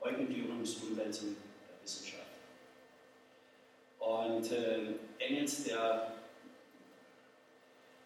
[0.00, 1.36] Eugen Dürings Umwälzung
[1.68, 2.22] der Wissenschaft.
[3.98, 6.12] Und äh, Engels, der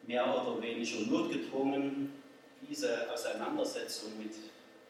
[0.07, 2.13] mehr oder weniger notgedrungen
[2.69, 4.35] diese Auseinandersetzung mit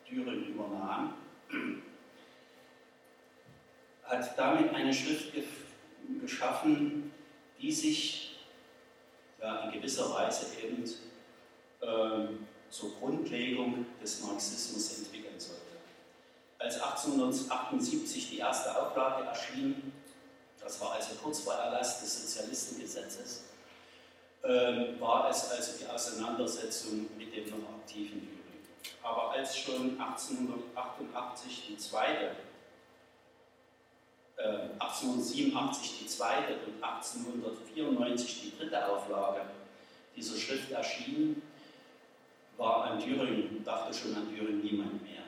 [0.09, 1.15] Düren übernahm,
[4.05, 5.33] hat damit eine Schrift
[6.21, 7.13] geschaffen,
[7.61, 8.37] die sich
[9.41, 10.85] ja, in gewisser Weise eben
[11.81, 12.29] äh,
[12.71, 15.63] zur Grundlegung des Marxismus entwickeln sollte.
[16.59, 19.93] Als 1878 die erste Auflage erschien,
[20.63, 23.45] das war also kurz vor Erlass des Sozialistengesetzes,
[24.45, 28.61] ähm, war es also die Auseinandersetzung mit dem noch aktiven Jury.
[29.03, 32.33] Aber als schon 1888 die zweite,
[34.37, 39.43] 1887 die zweite und 1894 die dritte Auflage
[40.17, 41.43] dieser Schrift erschien,
[42.57, 45.23] war an Thüringen, dachte schon an Thüringen niemand mehr,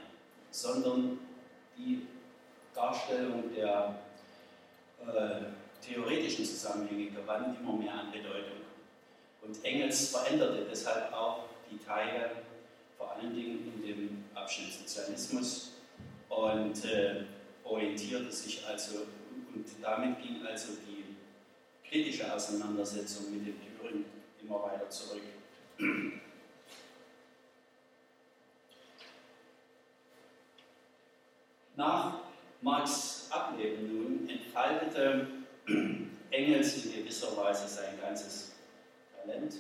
[0.51, 1.19] sondern
[1.77, 2.07] die
[2.75, 3.99] Darstellung der
[5.07, 8.61] äh, theoretischen Zusammenhänge gewann immer mehr an Bedeutung.
[9.43, 12.31] Und Engels veränderte deshalb auch die Teile,
[12.97, 15.73] vor allen Dingen in dem Abschnitt Sozialismus.
[16.29, 17.25] Und und äh,
[17.67, 19.07] orientierte sich also,
[19.55, 21.17] und damit ging also die
[21.89, 24.05] kritische Auseinandersetzung mit dem Thüringen
[24.43, 25.23] immer weiter zurück.
[31.77, 32.21] Nach
[32.63, 35.27] Marx' Ableben nun entfaltete
[36.31, 38.53] Engels in gewisser Weise sein ganzes
[39.15, 39.55] Talent.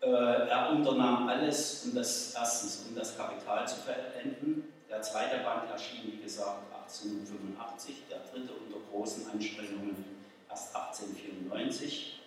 [0.00, 4.63] Äh, er unternahm alles, um das erstens um das Kapital zu vollenden.
[4.94, 12.20] Der zweite Band erschien, wie gesagt, 1885, der dritte unter großen Anstrengungen erst 1894.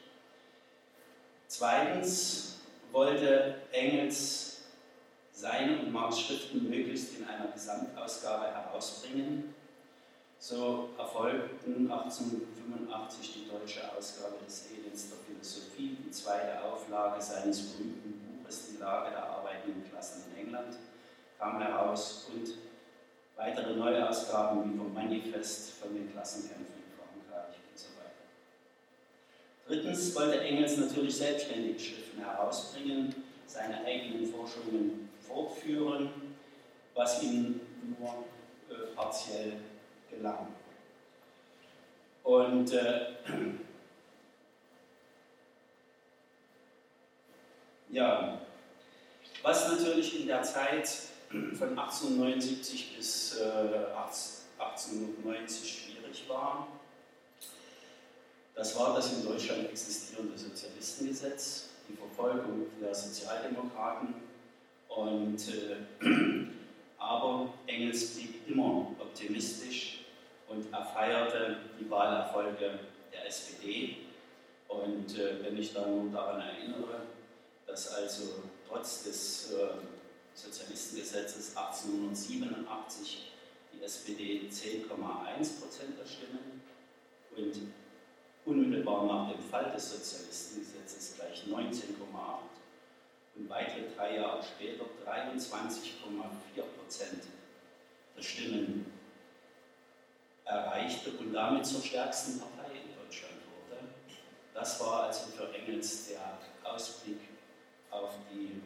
[1.48, 2.58] Zweitens
[2.92, 4.64] wollte Engels
[5.32, 9.56] seine und Marx Schriften möglichst in einer Gesamtausgabe herausbringen.
[10.38, 18.42] So erfolgten 1885 die deutsche Ausgabe des Elends der Philosophie, die zweite Auflage seines berühmten
[18.44, 20.76] Buches Die Lage der arbeitenden Klassen in England
[21.40, 22.50] kam heraus und
[23.36, 26.78] weitere Neuausgaben wie vom Manifest von den Klassenkämpfen
[29.68, 33.14] Drittens wollte Engels natürlich selbstständig Schriften herausbringen,
[33.46, 36.10] seine eigenen Forschungen fortführen,
[36.96, 37.60] was ihm
[38.00, 38.24] nur
[38.70, 39.58] äh, partiell
[40.10, 40.48] gelang.
[42.24, 43.08] Und äh,
[47.90, 48.40] ja,
[49.44, 50.90] was natürlich in der Zeit
[51.30, 53.44] von 1879 bis äh,
[53.96, 56.68] 1890 schwierig war,
[58.58, 64.16] das war das in Deutschland existierende Sozialistengesetz, die Verfolgung der Sozialdemokraten.
[64.90, 66.04] Und, äh,
[66.98, 70.06] aber Engels blieb immer optimistisch
[70.48, 72.80] und er feierte die Wahlerfolge
[73.14, 73.98] der SPD.
[74.68, 77.02] Und äh, wenn ich dann nur daran erinnere,
[77.68, 79.68] dass also trotz des äh,
[80.38, 83.32] Sozialistengesetzes 1887
[83.74, 86.62] die SPD 10,1 Prozent der Stimmen.
[87.36, 87.74] Und
[88.46, 91.98] unmittelbar nach dem Fall des Sozialistengesetzes gleich 19,8
[93.36, 97.24] und weitere drei Jahre später 23,4 Prozent
[98.16, 98.92] der Stimmen
[100.46, 103.82] erreichte und damit zur stärksten Partei in Deutschland wurde.
[104.54, 107.20] Das war also für Engels der Ausblick
[107.92, 108.62] auf die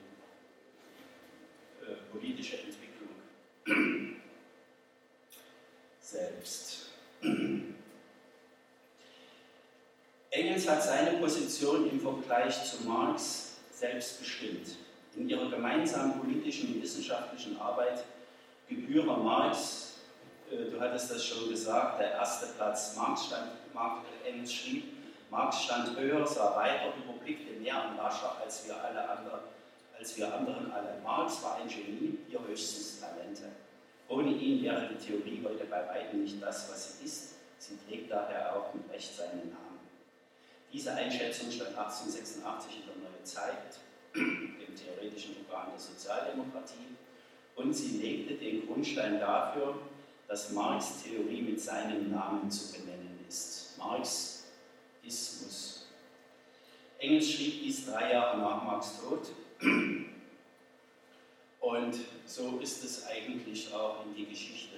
[1.84, 2.92] äh, politische Entwicklung
[6.00, 6.82] selbst.
[10.62, 14.76] Engels hat seine Position im Vergleich zu Marx selbst bestimmt.
[15.16, 18.04] In ihrer gemeinsamen politischen und wissenschaftlichen Arbeit
[18.70, 19.96] gebühre Marx,
[20.52, 22.96] äh, du hattest das schon gesagt, der erste Platz.
[22.96, 24.84] Marx stand, Marx, Engels schrieb,
[25.32, 29.42] Marx stand höher, sah weiter, überblickte mehr und rascher als wir alle anderen,
[29.98, 31.02] als wir anderen alle.
[31.04, 33.44] Marx war ein Genie, ihr höchstens Talente.
[34.08, 37.36] Ohne ihn wäre die Theorie heute bei weitem nicht das, was sie ist.
[37.58, 39.71] Sie trägt daher auch mit Recht seinen Namen.
[40.74, 43.80] Diese Einschätzung stand 1886 in der Neue Zeit,
[44.16, 46.96] dem theoretischen Organ der Sozialdemokratie,
[47.56, 49.80] und sie legte den Grundstein dafür,
[50.28, 53.78] dass Marx Theorie mit seinem Namen zu benennen ist.
[53.78, 55.90] Marxismus.
[57.00, 59.28] Engels schrieb dies drei Jahre nach Marx Tod.
[61.60, 64.78] Und so ist es eigentlich auch in die Geschichte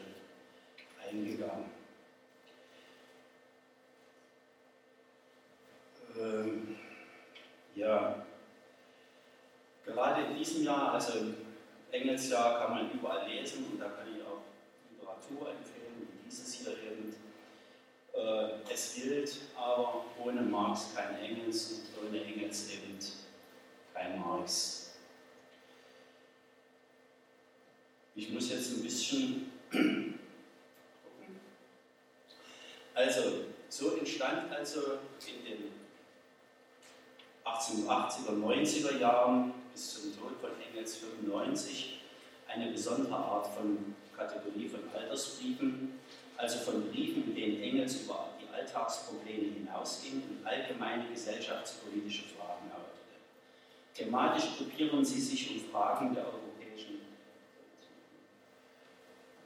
[1.08, 1.82] eingegangen.
[6.20, 6.78] Ähm,
[7.76, 8.26] ja,
[9.86, 11.14] gerade in diesem Jahr, also
[11.91, 14.41] Engelsjahr, kann man überall lesen und da kann ich auch
[14.91, 17.16] Literatur empfehlen, wie dieses hier eben.
[18.14, 22.99] Äh, es gilt aber ohne Marx kein Engels und ohne Engels eben
[23.93, 24.91] kein Marx.
[28.16, 30.20] Ich muss jetzt ein bisschen gucken.
[32.93, 35.82] Also, so entstand also in den
[37.64, 41.99] 1880er, 90er Jahren bis zum Tod von Engels 95
[42.47, 45.99] eine besondere Art von Kategorie von Altersbriefen,
[46.38, 52.93] also von Briefen, in denen Engels über die Alltagsprobleme hinausging und allgemeine gesellschaftspolitische Fragen erörterte.
[53.95, 57.01] Thematisch gruppieren sie sich um Fragen der europäischen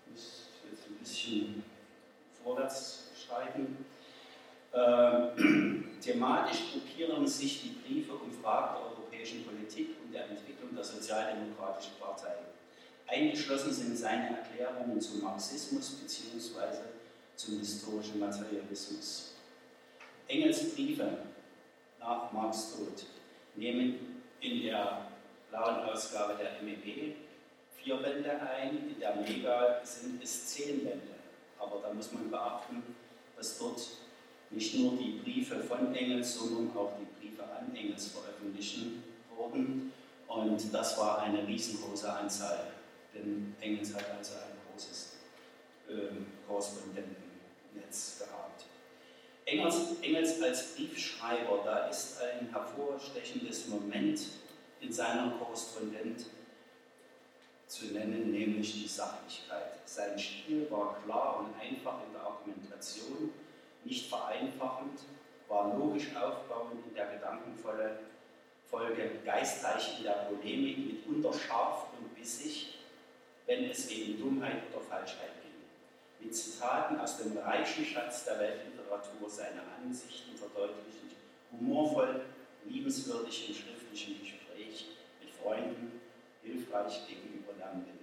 [0.06, 1.64] ich muss jetzt ein bisschen
[2.44, 3.86] vorwärts schreiten.
[4.74, 5.67] Äh,
[6.08, 11.94] thematisch gruppieren sich die Briefe um Fragen der europäischen Politik und der Entwicklung der Sozialdemokratischen
[12.00, 12.36] Partei.
[13.08, 16.78] Eingeschlossen sind seine Erklärungen zum Marxismus bzw.
[17.36, 19.34] zum historischen Materialismus.
[20.28, 21.10] Engels Briefe
[22.00, 23.06] nach Marx Tod
[23.56, 25.08] nehmen in der
[25.50, 27.16] blauen Ausgabe der MEB
[27.76, 31.16] vier Bände ein, in der Mega sind es zehn Bände.
[31.60, 32.84] Aber da muss man beachten,
[33.36, 33.80] dass dort
[34.50, 39.04] nicht nur die Briefe von Engels, sondern auch die Briefe an Engels veröffentlichen
[39.36, 39.92] wurden.
[40.28, 42.72] Und das war eine riesengroße Anzahl,
[43.14, 45.18] denn Engels hat also ein großes
[45.90, 45.94] äh,
[46.48, 48.66] Korrespondentennetz gehabt.
[49.46, 54.20] Engels, Engels als Briefschreiber, da ist ein hervorstechendes Moment
[54.82, 56.26] in seiner Korrespondenz
[57.68, 59.80] zu nennen, nämlich die Sachlichkeit.
[59.86, 63.32] Sein Stil war klar und einfach in der Argumentation,
[63.88, 65.00] nicht vereinfachend,
[65.48, 68.00] war logisch aufbauend in der Gedankenfolge,
[69.26, 72.80] geistreich in der Polemik, mitunter scharf und bissig,
[73.46, 75.54] wenn es gegen Dummheit oder Falschheit ging.
[76.20, 81.14] Mit Zitaten aus dem reichen Schatz der Weltliteratur seine Ansichten verdeutlichend,
[81.52, 82.26] humorvoll,
[82.66, 84.88] liebenswürdig im schriftlichen Gespräch
[85.22, 86.02] mit Freunden,
[86.44, 87.97] hilfreich gegenüber Lernenden.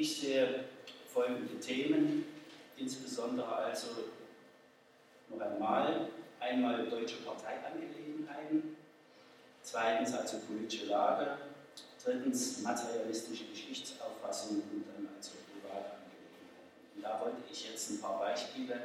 [0.00, 0.64] Ich sehe
[1.12, 2.24] folgende Themen,
[2.78, 3.88] insbesondere also
[5.28, 6.08] noch einmal,
[6.40, 8.76] einmal deutsche Parteiangelegenheiten,
[9.60, 11.36] zweitens also politische Lage,
[12.02, 16.96] drittens materialistische Geschichtsauffassung und dann also Privatangelegenheiten.
[16.96, 18.80] Und da wollte ich jetzt ein paar Beispiele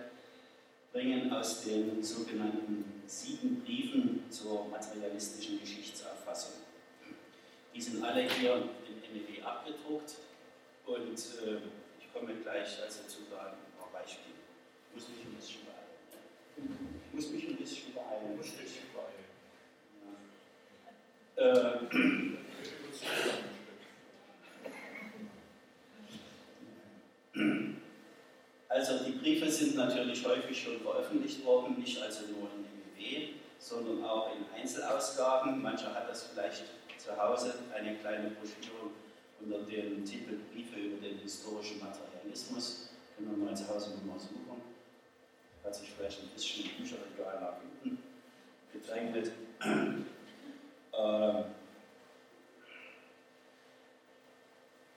[0.92, 6.56] bringen aus den sogenannten sieben Briefen zur materialistischen Geschichtsauffassung.
[7.74, 10.16] Die sind alle hier im NEW abgedruckt
[10.86, 11.60] und äh,
[12.00, 14.36] ich komme gleich also zu ein paar Beispielen.
[14.90, 17.00] Ich muss mich ein bisschen beeilen.
[17.08, 18.38] Ich muss mich ein bisschen beeilen.
[18.38, 19.26] Muss dich beeilen.
[21.38, 21.44] Ja.
[21.44, 21.80] Äh,
[28.70, 32.64] also die Briefe sind natürlich häufig schon veröffentlicht worden, nicht also nur in
[32.96, 35.62] MIW, sondern auch in Einzelausgaben.
[35.62, 36.64] Mancher hat das vielleicht
[36.98, 38.92] zu Hause, eine kleine Broschüre
[39.40, 42.90] unter dem Titel Briefe über den historischen Materialismus.
[43.16, 44.62] Können wir mal zu Hause nochmal suchen.
[45.64, 48.04] Hat sich vielleicht ein bisschen im Bücherregal nach hinten
[48.72, 49.32] gedrängelt.
[50.94, 51.44] äh,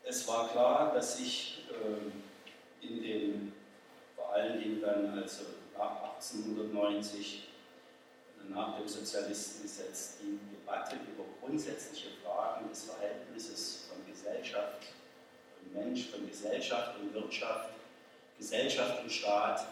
[0.05, 3.53] es war klar, dass ich äh, in den,
[4.17, 5.45] vor allen Dingen dann also
[5.77, 7.49] nach 1890,
[8.49, 13.88] nach dem Sozialistengesetz, die Debatte über grundsätzliche Fragen des Verhältnisses
[14.29, 14.87] Gesellschaft
[15.63, 17.71] und Mensch, von Gesellschaft und Wirtschaft,
[18.39, 19.67] Gesellschaft und Staat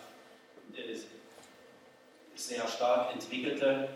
[2.34, 3.88] sehr stark entwickelte.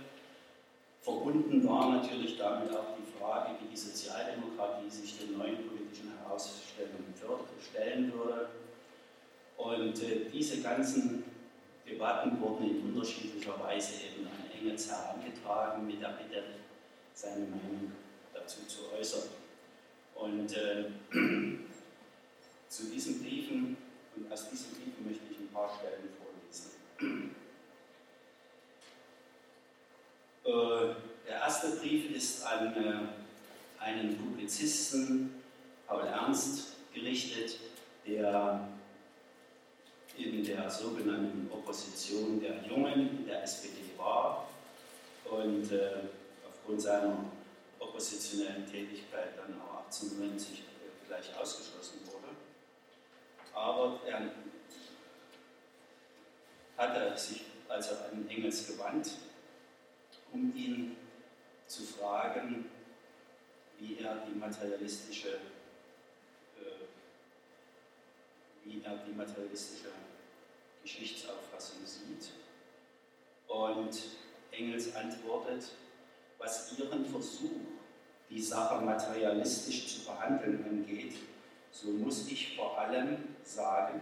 [1.02, 7.14] Verbunden war natürlich damit auch die Frage, wie die Sozialdemokratie sich den neuen politischen Herausstellungen
[7.60, 8.48] stellen würde.
[9.56, 11.24] Und äh, diese ganzen
[11.86, 16.44] Debatten wurden in unterschiedlicher Weise eben an Engels herangetragen, mit der Bitte,
[17.12, 17.92] seine Meinung
[18.32, 19.39] dazu zu äußern.
[20.20, 20.84] Und äh,
[22.68, 23.76] zu diesen Briefen
[24.14, 27.30] und aus diesen Briefen möchte ich ein paar Stellen vorlesen.
[30.42, 30.94] Äh,
[31.28, 35.34] der erste Brief ist an äh, einen Publizisten,
[35.86, 37.58] Paul Ernst, gerichtet,
[38.06, 38.66] der
[40.16, 44.48] in der sogenannten Opposition der Jungen der SPD war
[45.30, 45.90] und äh,
[46.48, 47.18] aufgrund seiner
[48.00, 50.64] oppositionellen Tätigkeit dann auch 1890
[51.06, 52.28] gleich ausgeschlossen wurde.
[53.52, 54.30] Aber er
[56.78, 59.10] hatte sich also an Engels gewandt,
[60.32, 60.96] um ihn
[61.66, 62.70] zu fragen,
[63.78, 65.34] wie er die materialistische,
[66.58, 66.86] äh,
[68.64, 69.90] wie er die materialistische
[70.82, 72.30] Geschichtsauffassung sieht.
[73.46, 73.94] Und
[74.52, 75.64] Engels antwortet,
[76.38, 77.79] was ihren Versuch
[78.30, 81.14] die Sache materialistisch zu behandeln angeht,
[81.72, 84.00] so muss ich vor allem sagen,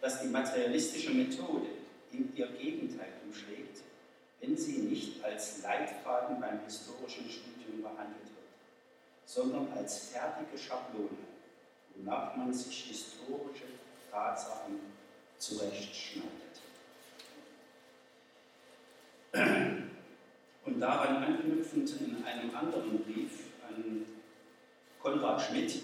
[0.00, 1.66] dass die materialistische Methode
[2.12, 3.82] in ihr Gegenteil umschlägt,
[4.40, 8.48] wenn sie nicht als Leitfaden beim historischen Studium behandelt wird,
[9.26, 11.08] sondern als fertige Schablone,
[11.94, 13.66] wonach man sich historische
[14.10, 14.80] Tatsachen
[15.38, 16.30] zurechtschneidet.
[20.64, 24.04] Und daran anknüpfend in einem anderen Brief an
[25.02, 25.82] Konrad Schmidt,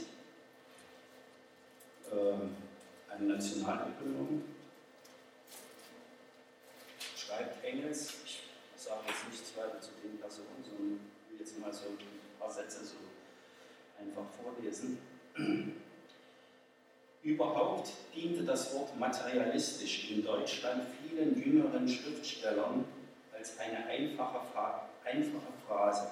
[2.11, 4.45] äh, ein Nationalökonom,
[7.17, 8.43] schreibt Engels, ich
[8.77, 11.99] sage jetzt nichts weiter zu den Personen, sondern will jetzt mal so ein
[12.39, 12.97] paar Sätze so
[13.99, 14.99] einfach vorlesen.
[17.23, 22.85] Überhaupt diente das Wort materialistisch in Deutschland vielen jüngeren Schriftstellern
[23.37, 24.41] als eine einfache,
[25.05, 26.07] einfache Phrase,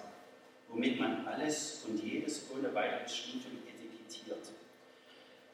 [0.75, 4.51] womit man alles und jedes ohne weiteres Studium etikettiert.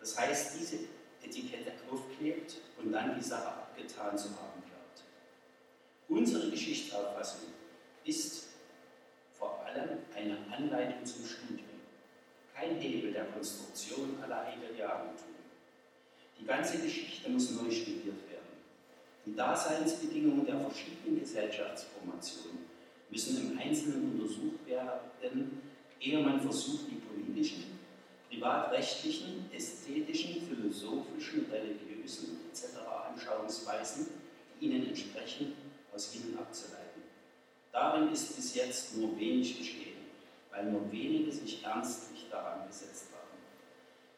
[0.01, 0.79] Das heißt, diese
[1.23, 5.05] Etikette aufklebt und dann die Sache abgetan zu haben glaubt.
[6.09, 7.51] Unsere Geschichtsauffassung
[8.05, 8.49] ist
[9.39, 11.68] vor allem eine Anleitung zum Studium,
[12.55, 15.35] kein Hebel der Konstruktion aller Hegelianentum.
[16.39, 18.57] Die ganze Geschichte muss neu studiert werden.
[19.27, 22.70] Die Daseinsbedingungen der verschiedenen Gesellschaftsformationen
[23.11, 25.61] müssen im Einzelnen untersucht werden,
[26.00, 27.78] ehe man versucht, die politischen,
[28.28, 32.78] privatrechtlichen, ästhetischen, philosophischen, religiösen etc.
[33.12, 34.06] Anschauungsweisen,
[34.61, 35.54] die ihnen entsprechen,
[35.92, 37.02] aus ihnen abzuleiten.
[37.72, 39.98] Darin ist bis jetzt nur wenig geschehen,
[40.50, 43.38] weil nur wenige sich ernstlich daran gesetzt haben.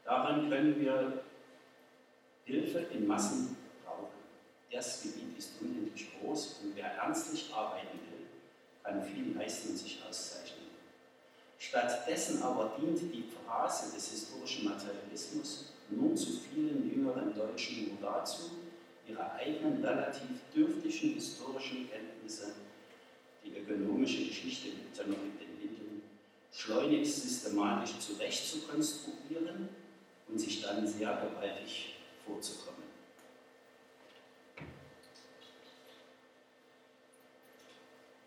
[0.05, 1.25] Darin können wir
[2.45, 4.09] Hilfe in Massen brauchen.
[4.71, 7.99] Das Gebiet ist unendlich groß und wer ernstlich arbeiten
[8.85, 10.67] will, kann viel leisten und sich auszeichnen.
[11.59, 18.51] Stattdessen aber dient die Phrase des historischen Materialismus nun zu vielen jüngeren Deutschen nur dazu,
[19.07, 22.55] ihre eigenen relativ dürftigen historischen Kenntnisse,
[23.45, 26.03] die ökonomische Geschichte in den Windeln,
[26.53, 29.69] schleunigst systematisch zurechtzukonstruieren
[30.29, 32.83] und sich dann sehr gewaltig vorzukommen.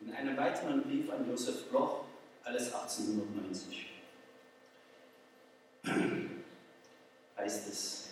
[0.01, 2.05] In einem weiteren Brief an Josef Bloch,
[2.43, 3.87] alles 1890,
[7.37, 8.09] heißt es,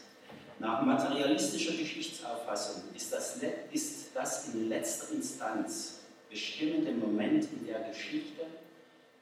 [0.59, 3.39] nach materialistischer Geschichtsauffassung ist das,
[3.72, 5.99] ist das in letzter Instanz
[6.30, 8.45] bestimmende Moment in der Geschichte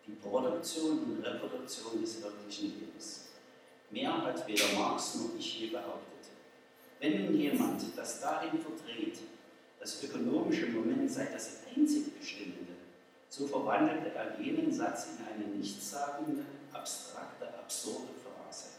[0.06, 3.30] die Produktion und Reproduktion des wirklichen Lebens.
[3.90, 6.30] Mehr hat weder Marx noch ich je behauptet.
[7.00, 9.20] Wenn nun jemand das darin verdreht,
[9.80, 12.71] das ökonomische Moment sei das einzig Bestimmende,
[13.32, 18.72] so verwandelte er jenen Satz in eine nichtssagende, abstrakte, absurde Phrase.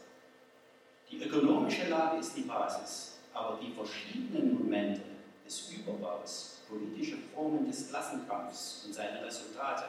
[1.09, 5.01] Die ökonomische Lage ist die Basis, aber die verschiedenen Momente
[5.43, 9.85] des Überbaus, politische Formen des Klassenkampfs und seine Resultate,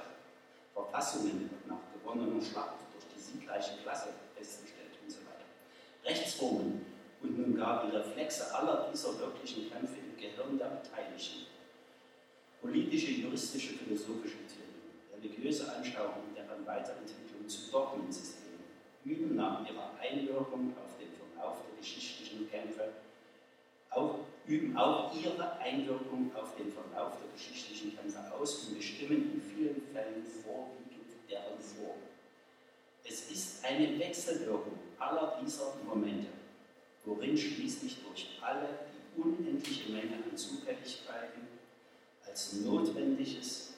[0.72, 5.44] Verfassungen nach gewonnener Schlacht durch die siegreiche Klasse festgestellt und so weiter,
[6.04, 6.86] Rechtsformen,
[7.22, 11.53] und nun gar die Reflexe aller dieser wirklichen Kämpfe im Gehirn der Beteiligten.
[12.64, 18.64] Politische, juristische, philosophische Theorien, religiöse Anschauungen, deren Weiterentwicklung zu Dogmensystemen
[19.04, 22.88] üben nach ihrer Einwirkung auf den Verlauf der geschichtlichen Kämpfe,
[23.90, 29.42] auch, üben auch ihre Einwirkung auf den Verlauf der geschichtlichen Kämpfe aus und bestimmen in
[29.42, 32.00] vielen Fällen vorwiegend deren Form.
[33.04, 36.28] Es ist eine Wechselwirkung aller dieser Momente
[37.04, 41.53] worin schließlich durch alle die unendliche Menge an Zufälligkeiten
[42.34, 43.74] als Notwendiges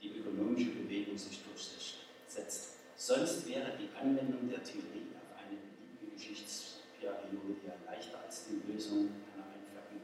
[0.00, 2.78] die ökonomische Bewegung sich durchsetzt.
[2.96, 9.10] Sonst wäre die Anwendung der Theorie auf eine beliebige Geschichtsperiode ja leichter als die Lösung
[9.34, 10.00] einer einfachen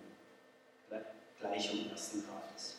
[1.40, 2.76] Gleichung ersten Grades.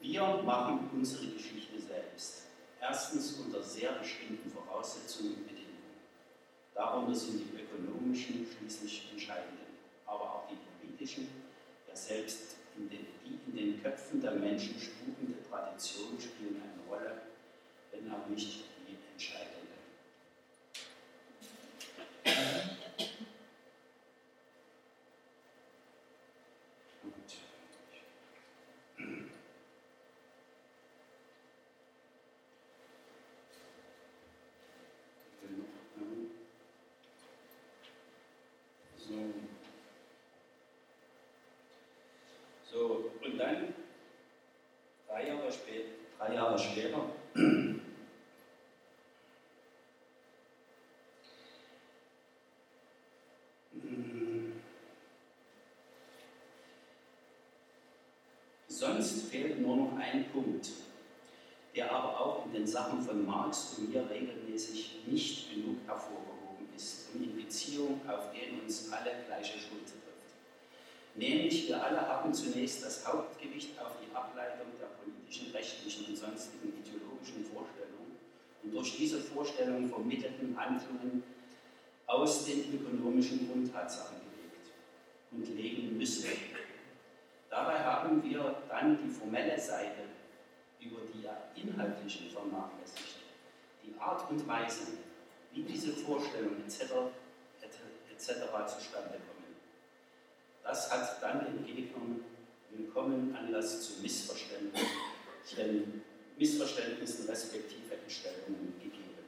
[0.00, 2.46] Wir machen unsere Geschichte selbst.
[2.80, 6.00] Erstens unter sehr bestimmten Voraussetzungen und Bedingungen.
[6.74, 11.28] Darunter sind die ökonomischen schließlich entscheidenden, aber auch die politischen,
[11.86, 17.22] ja selbst in den, die in den Köpfen der Menschen spukende Traditionen spielen eine Rolle,
[17.92, 19.60] wenn auch nicht die entscheidende.
[43.40, 43.74] dann,
[45.08, 47.04] drei Jahre später, drei Jahre später
[58.80, 60.70] Sonst fehlt nur noch ein Punkt,
[61.76, 67.10] der aber auch in den Sachen von Marx und mir regelmäßig nicht genug hervorgehoben ist
[67.12, 69.84] und in Beziehung auf den uns alle gleiche Schuld
[71.14, 76.72] Nämlich wir alle haben zunächst das Hauptgewicht auf die Ableitung der politischen, rechtlichen und sonstigen
[76.82, 78.16] ideologischen Vorstellungen
[78.62, 81.22] und durch diese Vorstellungen vermittelten Handlungen
[82.06, 84.72] aus den ökonomischen Grundtatsachen gelegt
[85.32, 86.30] und legen müssen.
[87.60, 90.00] Dabei haben wir dann die formelle Seite
[90.80, 91.28] über die
[91.60, 93.16] inhaltlichen vernachlässigt.
[93.84, 94.92] Die Art und Weise,
[95.52, 96.84] wie diese Vorstellungen etc.
[98.10, 98.30] etc.
[98.66, 99.56] zustande kommen.
[100.62, 102.24] Das hat dann den Gegnern
[102.70, 106.02] willkommen Anlass zu Missverständnissen
[106.38, 109.26] Missverständnissen respektive Entstellungen gegeben.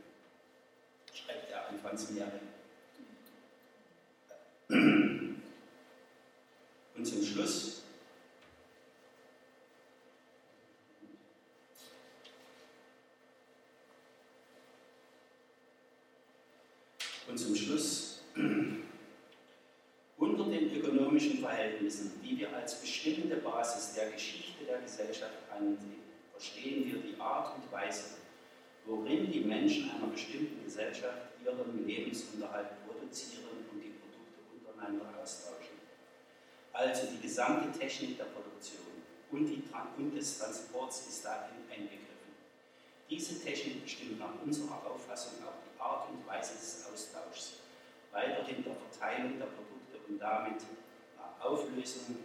[1.12, 2.32] Schreibt er anfangs mehr
[6.96, 7.82] Und zum Schluss
[17.32, 18.20] Und zum Schluss,
[20.18, 26.92] unter den ökonomischen Verhältnissen, die wir als bestimmende Basis der Geschichte der Gesellschaft ansehen, verstehen
[26.92, 28.16] wir die Art und Weise,
[28.84, 35.78] worin die Menschen einer bestimmten Gesellschaft ihren Lebensunterhalt produzieren und die Produkte untereinander austauschen.
[36.72, 38.82] Also die gesamte Technik der Produktion
[39.30, 39.62] und, die,
[39.98, 42.34] und des Transports ist darin einbegriffen.
[43.08, 47.58] Diese Technik bestimmt nach unserer Auffassung auch die Art und Weise des Austauschs,
[48.10, 50.60] weiterhin der Verteilung der Produkte und damit
[51.16, 52.16] nach Auflösung,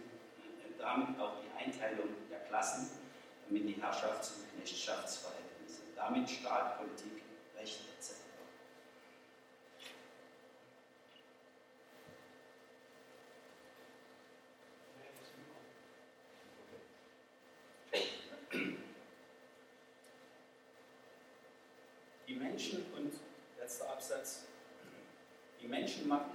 [0.42, 2.90] äh, damit auch die Einteilung der Klassen,
[3.46, 7.27] damit die Herrschafts- und Knechtschaftsverhältnisse, damit Staat, Politik,
[7.58, 8.14] Recht etc.
[22.26, 23.12] Die Menschen und
[23.58, 24.44] letzter Absatz,
[25.60, 26.32] die Menschen machen.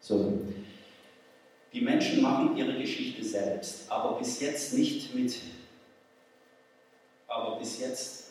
[0.00, 0.38] So.
[1.72, 5.34] Die Menschen machen ihre Geschichte selbst, aber bis jetzt nicht mit,
[7.64, 8.24] bis jetzt,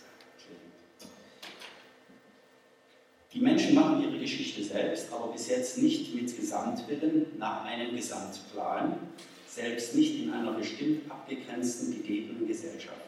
[3.33, 8.99] die Menschen machen ihre Geschichte selbst, aber bis jetzt nicht mit Gesamtwillen nach einem Gesamtplan,
[9.47, 12.99] selbst nicht in einer bestimmt abgegrenzten gegebenen Gesellschaft.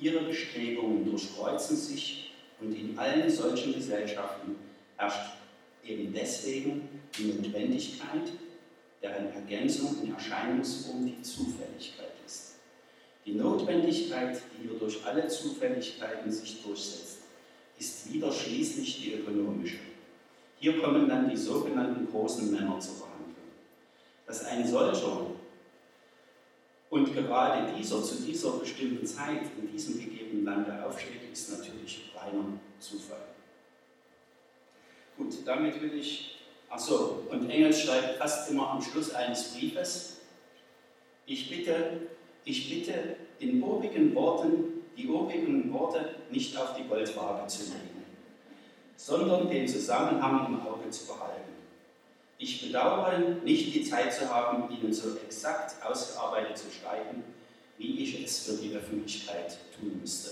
[0.00, 4.56] Ihre Bestrebungen durchkreuzen sich und in allen solchen Gesellschaften
[4.96, 5.34] herrscht
[5.84, 8.32] eben deswegen die Notwendigkeit,
[9.00, 12.17] deren Ergänzung in Erscheinungsform die Zufälligkeit.
[13.28, 17.18] Die Notwendigkeit, die hier durch alle Zufälligkeiten sich durchsetzt,
[17.78, 19.80] ist wieder schließlich die ökonomische.
[20.58, 23.34] Hier kommen dann die sogenannten großen Männer zur Behandlung.
[24.26, 25.26] Dass ein solcher
[26.88, 32.58] und gerade dieser zu dieser bestimmten Zeit in diesem gegebenen Lande aufsteht, ist natürlich reiner
[32.80, 33.26] Zufall.
[35.18, 36.38] Gut, damit will ich,
[36.70, 40.22] achso, und Engels schreibt fast immer am Schluss eines Briefes,
[41.26, 42.08] ich bitte,
[42.48, 48.04] ich bitte in obigen Worten, die obigen Worte nicht auf die Goldwaage zu legen,
[48.96, 51.52] sondern den Zusammenhang im Auge zu behalten.
[52.38, 57.22] Ich bedauere, nicht die Zeit zu haben, Ihnen so exakt ausgearbeitet zu schreiben,
[57.76, 60.30] wie ich es für die Öffentlichkeit tun müsste.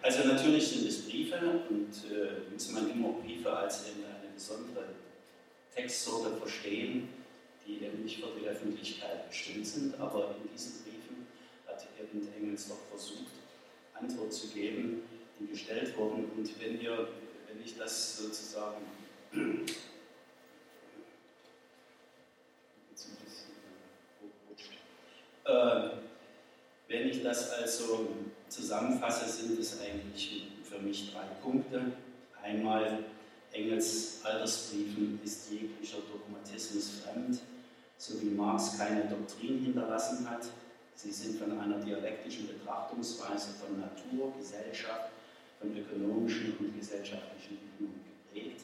[0.00, 1.38] Also natürlich sind es Briefe
[1.70, 4.84] und äh, muss man immer Briefe als eine besondere
[5.74, 7.08] Textsorte verstehen,
[7.66, 11.26] die eben nicht für die Öffentlichkeit bestimmt sind, aber in diesen Briefen
[11.66, 13.32] hat eben Engels doch versucht,
[13.94, 15.02] Antwort zu geben,
[15.38, 16.30] die gestellt wurden.
[16.36, 17.08] Und wenn wir
[17.54, 18.84] wenn ich das sozusagen
[25.44, 25.90] äh,
[26.88, 28.08] wenn ich das also
[28.48, 31.92] zusammenfasse, sind es eigentlich für mich drei Punkte.
[32.42, 33.04] Einmal
[33.52, 37.40] Engels Altersbriefen ist jeglicher Dogmatismus fremd,
[37.98, 40.46] so wie Marx keine Doktrin hinterlassen hat.
[40.94, 45.10] Sie sind von einer dialektischen Betrachtungsweise von Natur, Gesellschaft
[45.60, 48.60] von ökonomischen und gesellschaftlichen Bedingungen geprägt.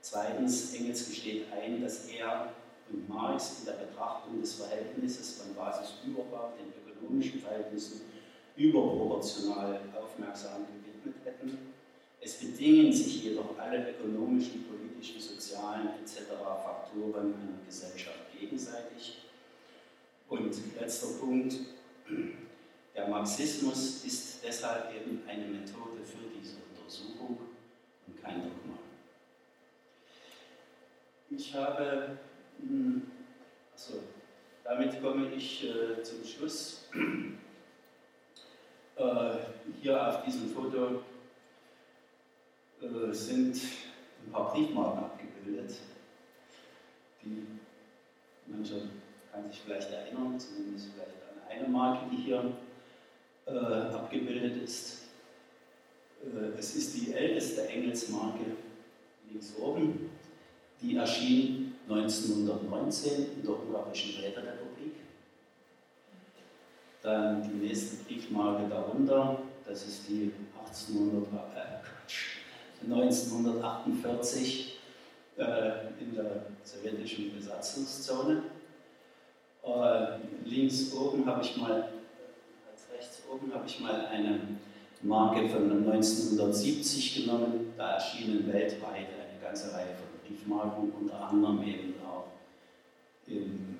[0.00, 2.52] Zweitens, Engels gesteht ein, dass er
[2.92, 8.02] und Marx in der Betrachtung des Verhältnisses von Basisüberbau den ökonomischen Verhältnissen
[8.56, 11.58] überproportional aufmerksam gewidmet hätten.
[12.20, 16.32] Es bedingen sich jedoch alle ökonomischen, politischen, sozialen etc.
[16.64, 19.18] Faktoren einer Gesellschaft gegenseitig.
[20.28, 21.54] Und letzter Punkt,
[22.94, 27.38] der Marxismus ist deshalb eben eine Methode für diese Untersuchung
[28.06, 28.78] und kein Dogma.
[31.30, 32.18] Ich habe,
[33.72, 34.02] also
[34.64, 36.88] damit komme ich äh, zum Schluss.
[38.96, 39.36] Äh,
[39.80, 41.02] hier auf diesem Foto
[42.82, 43.56] äh, sind
[44.26, 45.76] ein paar Briefmarken abgebildet,
[47.22, 47.59] die
[48.50, 48.82] manche
[49.32, 52.52] kann sich vielleicht erinnern, zumindest vielleicht an eine Marke, die hier
[53.46, 55.02] äh, abgebildet ist.
[56.22, 58.44] Äh, es ist die älteste Engelsmarke
[59.30, 60.10] links oben.
[60.82, 64.94] Die erschien 1919 in der Ungarischen Räterepublik.
[67.02, 71.26] Dann die nächste Briefmarke darunter, das ist die 1800,
[71.56, 71.80] äh,
[72.84, 74.79] 1948
[75.40, 78.42] äh, in der sowjetischen Besatzungszone.
[79.62, 80.06] Äh,
[80.44, 81.88] links oben habe ich mal,
[82.94, 84.40] rechts oben habe ich mal eine
[85.02, 87.72] Marke von 1970 genommen.
[87.76, 92.26] Da erschienen weltweit eine ganze Reihe von Briefmarken, unter anderem eben auch
[93.26, 93.78] in,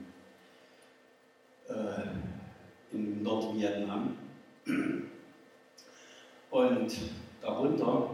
[1.69, 4.17] äh, in Nordvietnam.
[6.51, 6.93] Und
[7.43, 8.11] darunter,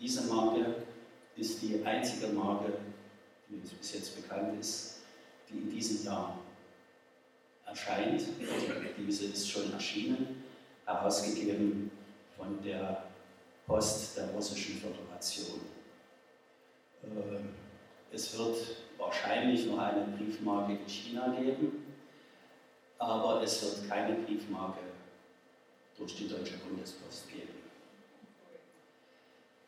[0.00, 0.87] diese Marke
[1.38, 2.72] ist die einzige Marke,
[3.48, 5.02] die uns bis jetzt bekannt ist,
[5.48, 6.38] die in diesem Jahr
[7.64, 8.22] erscheint.
[8.96, 10.42] Diese ist schon erschienen,
[10.84, 11.90] herausgegeben
[12.36, 13.04] von der
[13.66, 15.60] Post der Russischen Föderation.
[17.02, 18.56] Äh, es wird
[18.96, 21.84] wahrscheinlich noch eine Briefmarke in China geben,
[22.98, 24.80] aber es wird keine Briefmarke
[25.96, 27.54] durch die Deutsche Bundespost geben.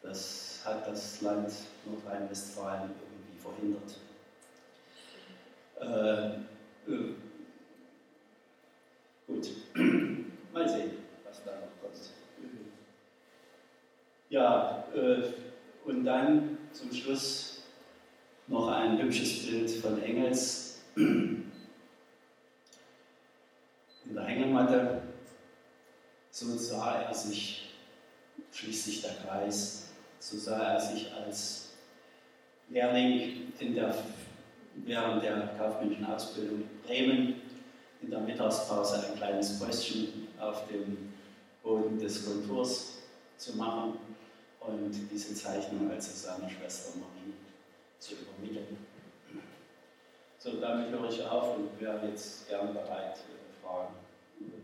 [0.02, 1.52] Das hat das Land
[1.86, 3.96] Nordrhein-Westfalen irgendwie verhindert.
[5.80, 7.14] Äh, äh,
[9.26, 9.50] gut,
[10.52, 10.90] mal sehen,
[11.24, 12.10] was da noch kommt.
[14.28, 15.22] Ja, äh,
[15.84, 17.62] und dann zum Schluss
[18.46, 21.50] noch ein hübsches Bild von Engels in
[24.12, 25.02] der Hängematte.
[26.30, 27.74] So sah er sich,
[28.52, 29.89] schließt sich der Kreis,
[30.20, 31.70] so sah er sich als
[32.68, 33.94] Lehrling in der,
[34.76, 37.42] während der kaufmännischen Ausbildung in Bremen
[38.02, 41.12] in der Mittagspause ein kleines Päuschen auf dem
[41.62, 42.98] Boden des Konturs
[43.36, 43.94] zu machen
[44.60, 47.34] und diese Zeichnung also seiner Schwester Marie
[47.98, 48.76] zu übermitteln.
[50.38, 53.18] So, damit höre ich auf und wäre jetzt gern bereit,
[53.62, 53.94] Fragen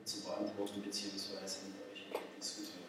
[0.04, 1.34] zu beantworten bzw.
[1.34, 2.85] mit euch diskutieren.